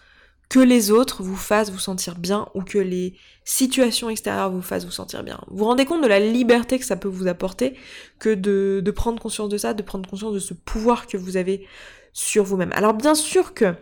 que 0.51 0.59
les 0.59 0.91
autres 0.91 1.23
vous 1.23 1.37
fassent 1.37 1.71
vous 1.71 1.79
sentir 1.79 2.17
bien 2.17 2.49
ou 2.55 2.63
que 2.63 2.77
les 2.77 3.15
situations 3.45 4.11
extérieures 4.11 4.51
vous 4.51 4.61
fassent 4.61 4.85
vous 4.85 4.91
sentir 4.91 5.23
bien. 5.23 5.41
Vous 5.47 5.59
vous 5.59 5.65
rendez 5.65 5.87
compte 5.87 6.03
de 6.03 6.09
la 6.09 6.19
liberté 6.21 6.79
que 6.79 6.85
ça 6.85 6.97
peut 6.97 7.09
vous 7.09 7.29
apporter 7.29 7.77
que 8.19 8.35
de, 8.35 8.83
de 8.85 8.91
prendre 8.91 9.23
conscience 9.23 9.49
de 9.49 9.57
ça, 9.57 9.75
de 9.75 9.83
prendre 9.83 10.11
conscience 10.11 10.35
de 10.35 10.41
ce 10.41 10.53
pouvoir 10.53 11.07
que 11.07 11.17
vous 11.17 11.37
avez 11.37 11.67
sur 12.13 12.43
vous-même. 12.43 12.73
Alors 12.75 12.95
bien 12.95 13.15
sûr 13.15 13.55
que 13.55 13.75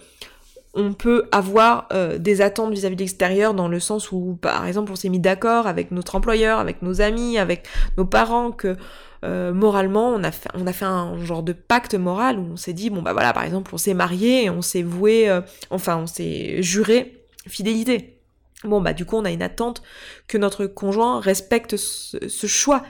on 0.74 0.92
peut 0.92 1.28
avoir 1.32 1.88
euh, 1.92 2.18
des 2.18 2.40
attentes 2.40 2.72
vis-à-vis 2.72 2.96
de 2.96 3.00
l'extérieur 3.00 3.54
dans 3.54 3.68
le 3.68 3.80
sens 3.80 4.12
où, 4.12 4.38
par 4.40 4.66
exemple, 4.66 4.92
on 4.92 4.96
s'est 4.96 5.08
mis 5.08 5.18
d'accord 5.18 5.66
avec 5.66 5.90
notre 5.90 6.14
employeur, 6.14 6.58
avec 6.58 6.82
nos 6.82 7.00
amis, 7.00 7.38
avec 7.38 7.66
nos 7.96 8.04
parents 8.04 8.52
que 8.52 8.76
euh, 9.24 9.52
moralement, 9.52 10.10
on 10.10 10.22
a, 10.22 10.30
fait, 10.30 10.84
un 10.84 11.24
genre 11.24 11.42
de 11.42 11.52
pacte 11.52 11.94
moral 11.94 12.38
où 12.38 12.52
on 12.52 12.56
s'est 12.56 12.72
dit, 12.72 12.90
bon 12.90 13.02
bah 13.02 13.12
voilà, 13.12 13.32
par 13.32 13.44
exemple, 13.44 13.74
on 13.74 13.78
s'est 13.78 13.94
marié 13.94 14.44
et 14.44 14.50
on 14.50 14.62
s'est 14.62 14.82
voué, 14.82 15.28
euh, 15.28 15.40
enfin, 15.70 15.96
on 15.96 16.06
s'est 16.06 16.62
juré 16.62 17.24
fidélité. 17.46 18.20
Bon 18.64 18.80
bah 18.80 18.92
du 18.92 19.04
coup, 19.04 19.16
on 19.16 19.24
a 19.24 19.30
une 19.30 19.42
attente 19.42 19.82
que 20.26 20.38
notre 20.38 20.66
conjoint 20.66 21.20
respecte 21.20 21.76
ce, 21.76 22.46
choix. 22.46 22.82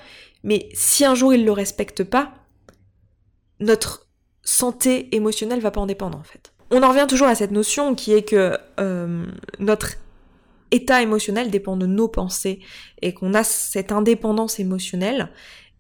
Mais 0.42 0.68
si 0.72 1.04
un 1.04 1.14
jour 1.14 1.34
il 1.34 1.44
le 1.44 1.52
respecte 1.52 2.04
pas, 2.04 2.32
notre 3.60 4.06
santé 4.42 5.14
émotionnelle 5.14 5.60
va 5.60 5.70
pas 5.70 5.80
en 5.80 5.86
dépendre 5.86 6.18
en 6.18 6.22
fait. 6.22 6.52
On 6.70 6.82
en 6.82 6.90
revient 6.90 7.06
toujours 7.08 7.28
à 7.28 7.34
cette 7.34 7.50
notion 7.50 7.94
qui 7.94 8.12
est 8.12 8.22
que 8.22 8.56
euh, 8.78 9.24
notre 9.58 9.94
état 10.70 11.02
émotionnel 11.02 11.50
dépend 11.50 11.76
de 11.76 11.86
nos 11.86 12.08
pensées 12.08 12.60
et 13.00 13.14
qu'on 13.14 13.34
a 13.34 13.42
cette 13.42 13.92
indépendance 13.92 14.60
émotionnelle 14.60 15.30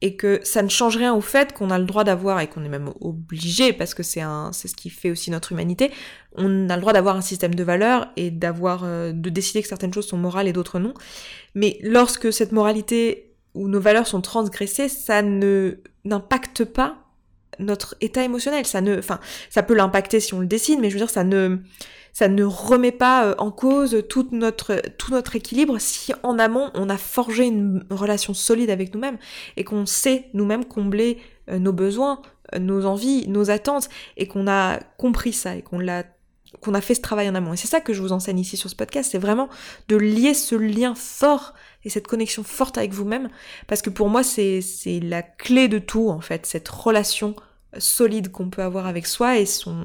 et 0.00 0.14
que 0.16 0.40
ça 0.44 0.62
ne 0.62 0.68
change 0.68 0.96
rien 0.96 1.12
au 1.12 1.20
fait 1.20 1.52
qu'on 1.52 1.70
a 1.70 1.78
le 1.78 1.84
droit 1.84 2.04
d'avoir 2.04 2.40
et 2.40 2.46
qu'on 2.46 2.64
est 2.64 2.68
même 2.68 2.92
obligé 3.00 3.72
parce 3.72 3.94
que 3.94 4.02
c'est 4.02 4.20
un 4.20 4.52
c'est 4.52 4.68
ce 4.68 4.76
qui 4.76 4.90
fait 4.90 5.10
aussi 5.10 5.30
notre 5.30 5.50
humanité 5.50 5.90
on 6.36 6.70
a 6.70 6.76
le 6.76 6.80
droit 6.80 6.92
d'avoir 6.92 7.16
un 7.16 7.20
système 7.20 7.54
de 7.54 7.64
valeurs 7.64 8.08
et 8.16 8.30
d'avoir 8.30 8.84
euh, 8.84 9.12
de 9.12 9.28
décider 9.28 9.60
que 9.60 9.68
certaines 9.68 9.92
choses 9.92 10.06
sont 10.06 10.16
morales 10.16 10.46
et 10.46 10.52
d'autres 10.52 10.78
non. 10.78 10.94
Mais 11.54 11.78
lorsque 11.82 12.32
cette 12.32 12.52
moralité 12.52 13.34
ou 13.54 13.66
nos 13.66 13.80
valeurs 13.80 14.06
sont 14.06 14.20
transgressées 14.20 14.88
ça 14.88 15.22
ne 15.22 15.78
n'impacte 16.04 16.64
pas 16.64 17.07
notre 17.58 17.96
état 18.00 18.22
émotionnel 18.22 18.66
ça 18.66 18.80
ne 18.80 18.98
enfin 18.98 19.20
ça 19.50 19.62
peut 19.62 19.74
l'impacter 19.74 20.20
si 20.20 20.34
on 20.34 20.40
le 20.40 20.46
décide 20.46 20.80
mais 20.80 20.90
je 20.90 20.94
veux 20.94 21.00
dire 21.00 21.10
ça 21.10 21.24
ne 21.24 21.58
ça 22.18 22.26
ne 22.26 22.42
remet 22.42 22.90
pas 22.90 23.26
euh, 23.26 23.34
en 23.38 23.52
cause 23.52 24.02
toute 24.08 24.32
notre, 24.32 24.82
tout 24.98 25.12
notre 25.12 25.36
équilibre 25.36 25.78
si 25.78 26.12
en 26.24 26.38
amont 26.40 26.70
on 26.74 26.90
a 26.90 26.96
forgé 26.96 27.46
une 27.46 27.84
relation 27.90 28.34
solide 28.34 28.70
avec 28.70 28.92
nous-mêmes 28.92 29.18
et 29.56 29.62
qu'on 29.62 29.86
sait 29.86 30.28
nous-mêmes 30.34 30.64
combler 30.64 31.18
euh, 31.48 31.60
nos 31.60 31.72
besoins, 31.72 32.20
euh, 32.54 32.58
nos 32.58 32.86
envies, 32.86 33.28
nos 33.28 33.50
attentes 33.50 33.88
et 34.16 34.26
qu'on 34.26 34.48
a 34.48 34.80
compris 34.96 35.32
ça 35.32 35.54
et 35.54 35.62
qu'on 35.62 35.78
l'a 35.78 36.02
qu'on 36.60 36.74
a 36.74 36.80
fait 36.80 36.94
ce 36.94 37.02
travail 37.02 37.28
en 37.28 37.34
amont. 37.34 37.52
Et 37.52 37.56
c'est 37.56 37.68
ça 37.68 37.80
que 37.80 37.92
je 37.92 38.00
vous 38.00 38.10
enseigne 38.10 38.38
ici 38.38 38.56
sur 38.56 38.70
ce 38.70 38.74
podcast, 38.74 39.10
c'est 39.12 39.18
vraiment 39.18 39.48
de 39.88 39.96
lier 39.96 40.32
ce 40.34 40.54
lien 40.56 40.94
fort 40.96 41.54
et 41.84 41.90
cette 41.90 42.08
connexion 42.08 42.42
forte 42.42 42.78
avec 42.78 42.92
vous-même, 42.92 43.28
parce 43.68 43.82
que 43.82 43.90
pour 43.90 44.08
moi 44.08 44.22
c'est 44.24 44.60
la 45.02 45.22
clé 45.22 45.68
de 45.68 45.78
tout 45.78 46.08
en 46.08 46.20
fait, 46.20 46.46
cette 46.46 46.68
relation 46.68 47.36
solide 47.76 48.30
qu'on 48.30 48.50
peut 48.50 48.62
avoir 48.62 48.86
avec 48.86 49.06
soi 49.06 49.38
et 49.38 49.46
son, 49.46 49.76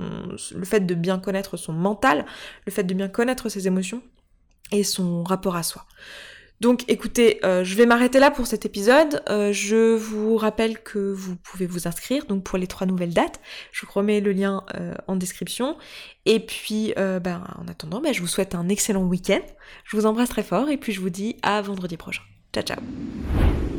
le 0.55 0.65
fait 0.65 0.81
de 0.81 0.95
bien 0.95 1.19
connaître 1.19 1.57
son 1.57 1.73
mental, 1.73 2.25
le 2.65 2.71
fait 2.71 2.83
de 2.83 2.93
bien 2.93 3.09
connaître 3.09 3.49
ses 3.49 3.67
émotions 3.67 4.01
et 4.71 4.83
son 4.83 5.23
rapport 5.23 5.55
à 5.55 5.63
soi. 5.63 5.85
Donc 6.63 6.85
écoutez, 6.87 7.39
euh, 7.43 7.65
je 7.65 7.75
vais 7.75 7.85
m'arrêter 7.85 8.19
là 8.19 8.31
pour 8.31 8.47
cet 8.47 8.65
épisode. 8.65 9.21
Euh, 9.29 9.51
je 9.51 9.95
vous 9.95 10.37
rappelle 10.37 10.81
que 10.81 11.11
vous 11.11 11.35
pouvez 11.35 11.65
vous 11.65 11.89
inscrire 11.89 12.25
donc 12.25 12.43
pour 12.43 12.57
les 12.57 12.67
trois 12.67 12.87
nouvelles 12.87 13.13
dates. 13.13 13.41
Je 13.73 13.85
vous 13.85 13.91
remets 13.91 14.21
le 14.21 14.31
lien 14.31 14.63
euh, 14.75 14.93
en 15.07 15.17
description. 15.17 15.75
Et 16.25 16.39
puis 16.39 16.93
ben, 16.95 17.43
en 17.57 17.67
attendant, 17.67 17.99
ben, 17.99 18.13
je 18.13 18.21
vous 18.21 18.27
souhaite 18.27 18.55
un 18.55 18.69
excellent 18.69 19.03
week-end. 19.03 19.41
Je 19.83 19.97
vous 19.97 20.05
embrasse 20.05 20.29
très 20.29 20.43
fort 20.43 20.69
et 20.69 20.77
puis 20.77 20.93
je 20.93 21.01
vous 21.01 21.09
dis 21.09 21.35
à 21.41 21.61
vendredi 21.61 21.97
prochain. 21.97 22.21
Ciao 22.53 22.63
ciao 22.63 23.72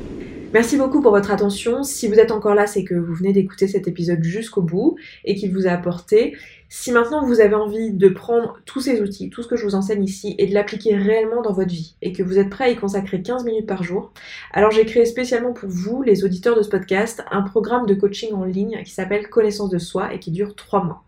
Merci 0.54 0.76
beaucoup 0.76 1.02
pour 1.02 1.10
votre 1.10 1.32
attention. 1.32 1.82
Si 1.82 2.06
vous 2.06 2.20
êtes 2.20 2.30
encore 2.30 2.54
là, 2.54 2.68
c'est 2.68 2.84
que 2.84 2.94
vous 2.94 3.12
venez 3.12 3.32
d'écouter 3.32 3.66
cet 3.66 3.88
épisode 3.88 4.22
jusqu'au 4.22 4.62
bout 4.62 4.96
et 5.24 5.34
qu'il 5.34 5.52
vous 5.52 5.66
a 5.66 5.70
apporté. 5.70 6.36
Si 6.68 6.92
maintenant 6.92 7.26
vous 7.26 7.40
avez 7.40 7.56
envie 7.56 7.90
de 7.90 8.08
prendre 8.08 8.60
tous 8.64 8.80
ces 8.80 9.00
outils, 9.00 9.30
tout 9.30 9.42
ce 9.42 9.48
que 9.48 9.56
je 9.56 9.64
vous 9.64 9.74
enseigne 9.74 10.04
ici, 10.04 10.36
et 10.38 10.46
de 10.46 10.54
l'appliquer 10.54 10.94
réellement 10.94 11.42
dans 11.42 11.52
votre 11.52 11.72
vie, 11.72 11.96
et 12.02 12.12
que 12.12 12.22
vous 12.22 12.38
êtes 12.38 12.50
prêt 12.50 12.66
à 12.66 12.68
y 12.68 12.76
consacrer 12.76 13.20
15 13.20 13.44
minutes 13.44 13.66
par 13.66 13.82
jour, 13.82 14.12
alors 14.52 14.70
j'ai 14.70 14.84
créé 14.86 15.04
spécialement 15.06 15.54
pour 15.54 15.68
vous, 15.68 16.02
les 16.02 16.24
auditeurs 16.24 16.56
de 16.56 16.62
ce 16.62 16.68
podcast, 16.68 17.24
un 17.32 17.42
programme 17.42 17.86
de 17.86 17.94
coaching 17.94 18.32
en 18.32 18.44
ligne 18.44 18.80
qui 18.84 18.92
s'appelle 18.92 19.28
Connaissance 19.28 19.70
de 19.70 19.78
soi 19.78 20.14
et 20.14 20.20
qui 20.20 20.30
dure 20.30 20.54
3 20.54 20.84
mois. 20.84 21.03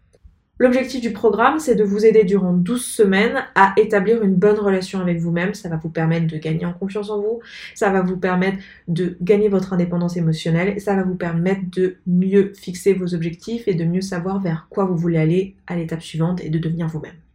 L'objectif 0.59 1.03
du 1.03 1.13
programme, 1.13 1.59
c'est 1.59 1.75
de 1.75 1.85
vous 1.85 2.07
aider 2.07 2.25
durant 2.25 2.55
12 2.55 2.83
semaines 2.83 3.45
à 3.55 3.75
établir 3.77 4.23
une 4.23 4.35
bonne 4.35 4.59
relation 4.59 5.01
avec 5.01 5.19
vous-même. 5.19 5.53
Ça 5.53 5.69
va 5.69 5.77
vous 5.77 5.91
permettre 5.91 6.27
de 6.27 6.39
gagner 6.39 6.65
en 6.65 6.73
confiance 6.73 7.11
en 7.11 7.21
vous, 7.21 7.41
ça 7.75 7.91
va 7.91 8.01
vous 8.01 8.17
permettre 8.17 8.57
de 8.89 9.19
gagner 9.21 9.51
votre 9.51 9.75
indépendance 9.75 10.17
émotionnelle, 10.17 10.81
ça 10.81 10.97
va 10.97 11.03
vous 11.03 11.15
permettre 11.15 11.61
de 11.77 11.97
mieux 12.07 12.55
fixer 12.59 12.95
vos 12.95 13.15
objectifs 13.15 13.69
et 13.69 13.75
de 13.75 13.85
mieux 13.85 14.01
savoir 14.01 14.41
vers 14.41 14.67
quoi 14.71 14.87
vous 14.87 14.97
voulez 14.97 15.19
aller 15.19 15.57
à 15.67 15.77
l'étape 15.77 16.03
suivante 16.03 16.43
et 16.43 16.49
de 16.49 16.59
devenir 16.59 16.87
vous-même. 16.87 17.26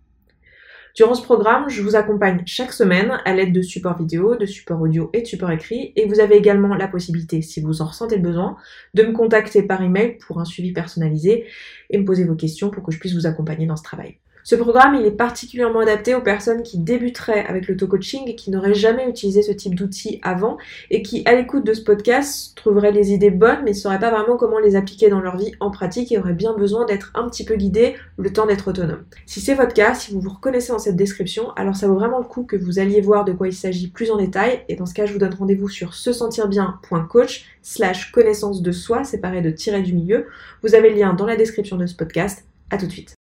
Durant 0.95 1.15
ce 1.15 1.23
programme, 1.23 1.69
je 1.69 1.81
vous 1.81 1.95
accompagne 1.95 2.43
chaque 2.45 2.73
semaine 2.73 3.19
à 3.23 3.33
l'aide 3.33 3.53
de 3.53 3.61
supports 3.61 3.97
vidéo, 3.97 4.35
de 4.35 4.45
supports 4.45 4.81
audio 4.81 5.09
et 5.13 5.21
de 5.21 5.27
supports 5.27 5.51
écrits. 5.51 5.93
Et 5.95 6.05
vous 6.05 6.19
avez 6.19 6.35
également 6.35 6.75
la 6.75 6.87
possibilité, 6.87 7.41
si 7.41 7.61
vous 7.61 7.81
en 7.81 7.85
ressentez 7.85 8.17
le 8.17 8.21
besoin, 8.21 8.57
de 8.93 9.03
me 9.03 9.13
contacter 9.13 9.63
par 9.63 9.81
email 9.81 10.17
pour 10.17 10.39
un 10.39 10.45
suivi 10.45 10.73
personnalisé 10.73 11.45
et 11.89 11.97
me 11.97 12.05
poser 12.05 12.25
vos 12.25 12.35
questions 12.35 12.69
pour 12.69 12.83
que 12.83 12.91
je 12.91 12.99
puisse 12.99 13.13
vous 13.13 13.25
accompagner 13.25 13.67
dans 13.67 13.77
ce 13.77 13.83
travail. 13.83 14.17
Ce 14.43 14.55
programme, 14.55 14.95
il 14.95 15.05
est 15.05 15.11
particulièrement 15.11 15.79
adapté 15.79 16.15
aux 16.15 16.21
personnes 16.21 16.63
qui 16.63 16.77
débuteraient 16.79 17.45
avec 17.45 17.67
l'auto-coaching 17.67 18.23
et 18.27 18.35
qui 18.35 18.49
n'auraient 18.51 18.73
jamais 18.73 19.07
utilisé 19.07 19.41
ce 19.41 19.51
type 19.51 19.75
d'outils 19.75 20.19
avant 20.23 20.57
et 20.89 21.01
qui, 21.01 21.21
à 21.25 21.35
l'écoute 21.35 21.65
de 21.65 21.73
ce 21.73 21.81
podcast, 21.81 22.55
trouveraient 22.55 22.91
les 22.91 23.11
idées 23.11 23.29
bonnes 23.29 23.61
mais 23.63 23.71
ne 23.71 23.75
sauraient 23.75 23.99
pas 23.99 24.11
vraiment 24.11 24.37
comment 24.37 24.59
les 24.59 24.75
appliquer 24.75 25.09
dans 25.09 25.19
leur 25.19 25.37
vie 25.37 25.51
en 25.59 25.71
pratique 25.71 26.11
et 26.11 26.17
auraient 26.17 26.33
bien 26.33 26.53
besoin 26.53 26.85
d'être 26.85 27.11
un 27.15 27.27
petit 27.29 27.45
peu 27.45 27.55
guidés 27.55 27.95
le 28.17 28.33
temps 28.33 28.45
d'être 28.45 28.67
autonome. 28.67 29.03
Si 29.25 29.41
c'est 29.41 29.53
votre 29.53 29.73
cas, 29.73 29.93
si 29.93 30.13
vous 30.13 30.19
vous 30.19 30.29
reconnaissez 30.29 30.71
dans 30.71 30.79
cette 30.79 30.95
description, 30.95 31.51
alors 31.51 31.75
ça 31.75 31.87
vaut 31.87 31.95
vraiment 31.95 32.19
le 32.19 32.25
coup 32.25 32.43
que 32.43 32.55
vous 32.55 32.79
alliez 32.79 33.01
voir 33.01 33.25
de 33.25 33.33
quoi 33.33 33.47
il 33.47 33.53
s'agit 33.53 33.89
plus 33.89 34.11
en 34.11 34.17
détail 34.17 34.61
et 34.69 34.75
dans 34.75 34.85
ce 34.85 34.93
cas, 34.93 35.05
je 35.05 35.13
vous 35.13 35.19
donne 35.19 35.33
rendez-vous 35.33 35.69
sur 35.69 35.93
se 35.93 36.13
sentir 36.13 36.47
bien.coach 36.47 37.45
slash 37.61 38.11
connaissance 38.11 38.61
de 38.61 38.71
soi 38.71 39.03
séparé 39.03 39.41
de 39.41 39.51
tirer 39.51 39.81
du 39.81 39.93
milieu. 39.93 40.27
Vous 40.63 40.75
avez 40.75 40.89
le 40.89 40.95
lien 40.95 41.13
dans 41.13 41.25
la 41.25 41.35
description 41.35 41.77
de 41.77 41.85
ce 41.85 41.95
podcast. 41.95 42.45
À 42.69 42.77
tout 42.77 42.87
de 42.87 42.91
suite. 42.91 43.09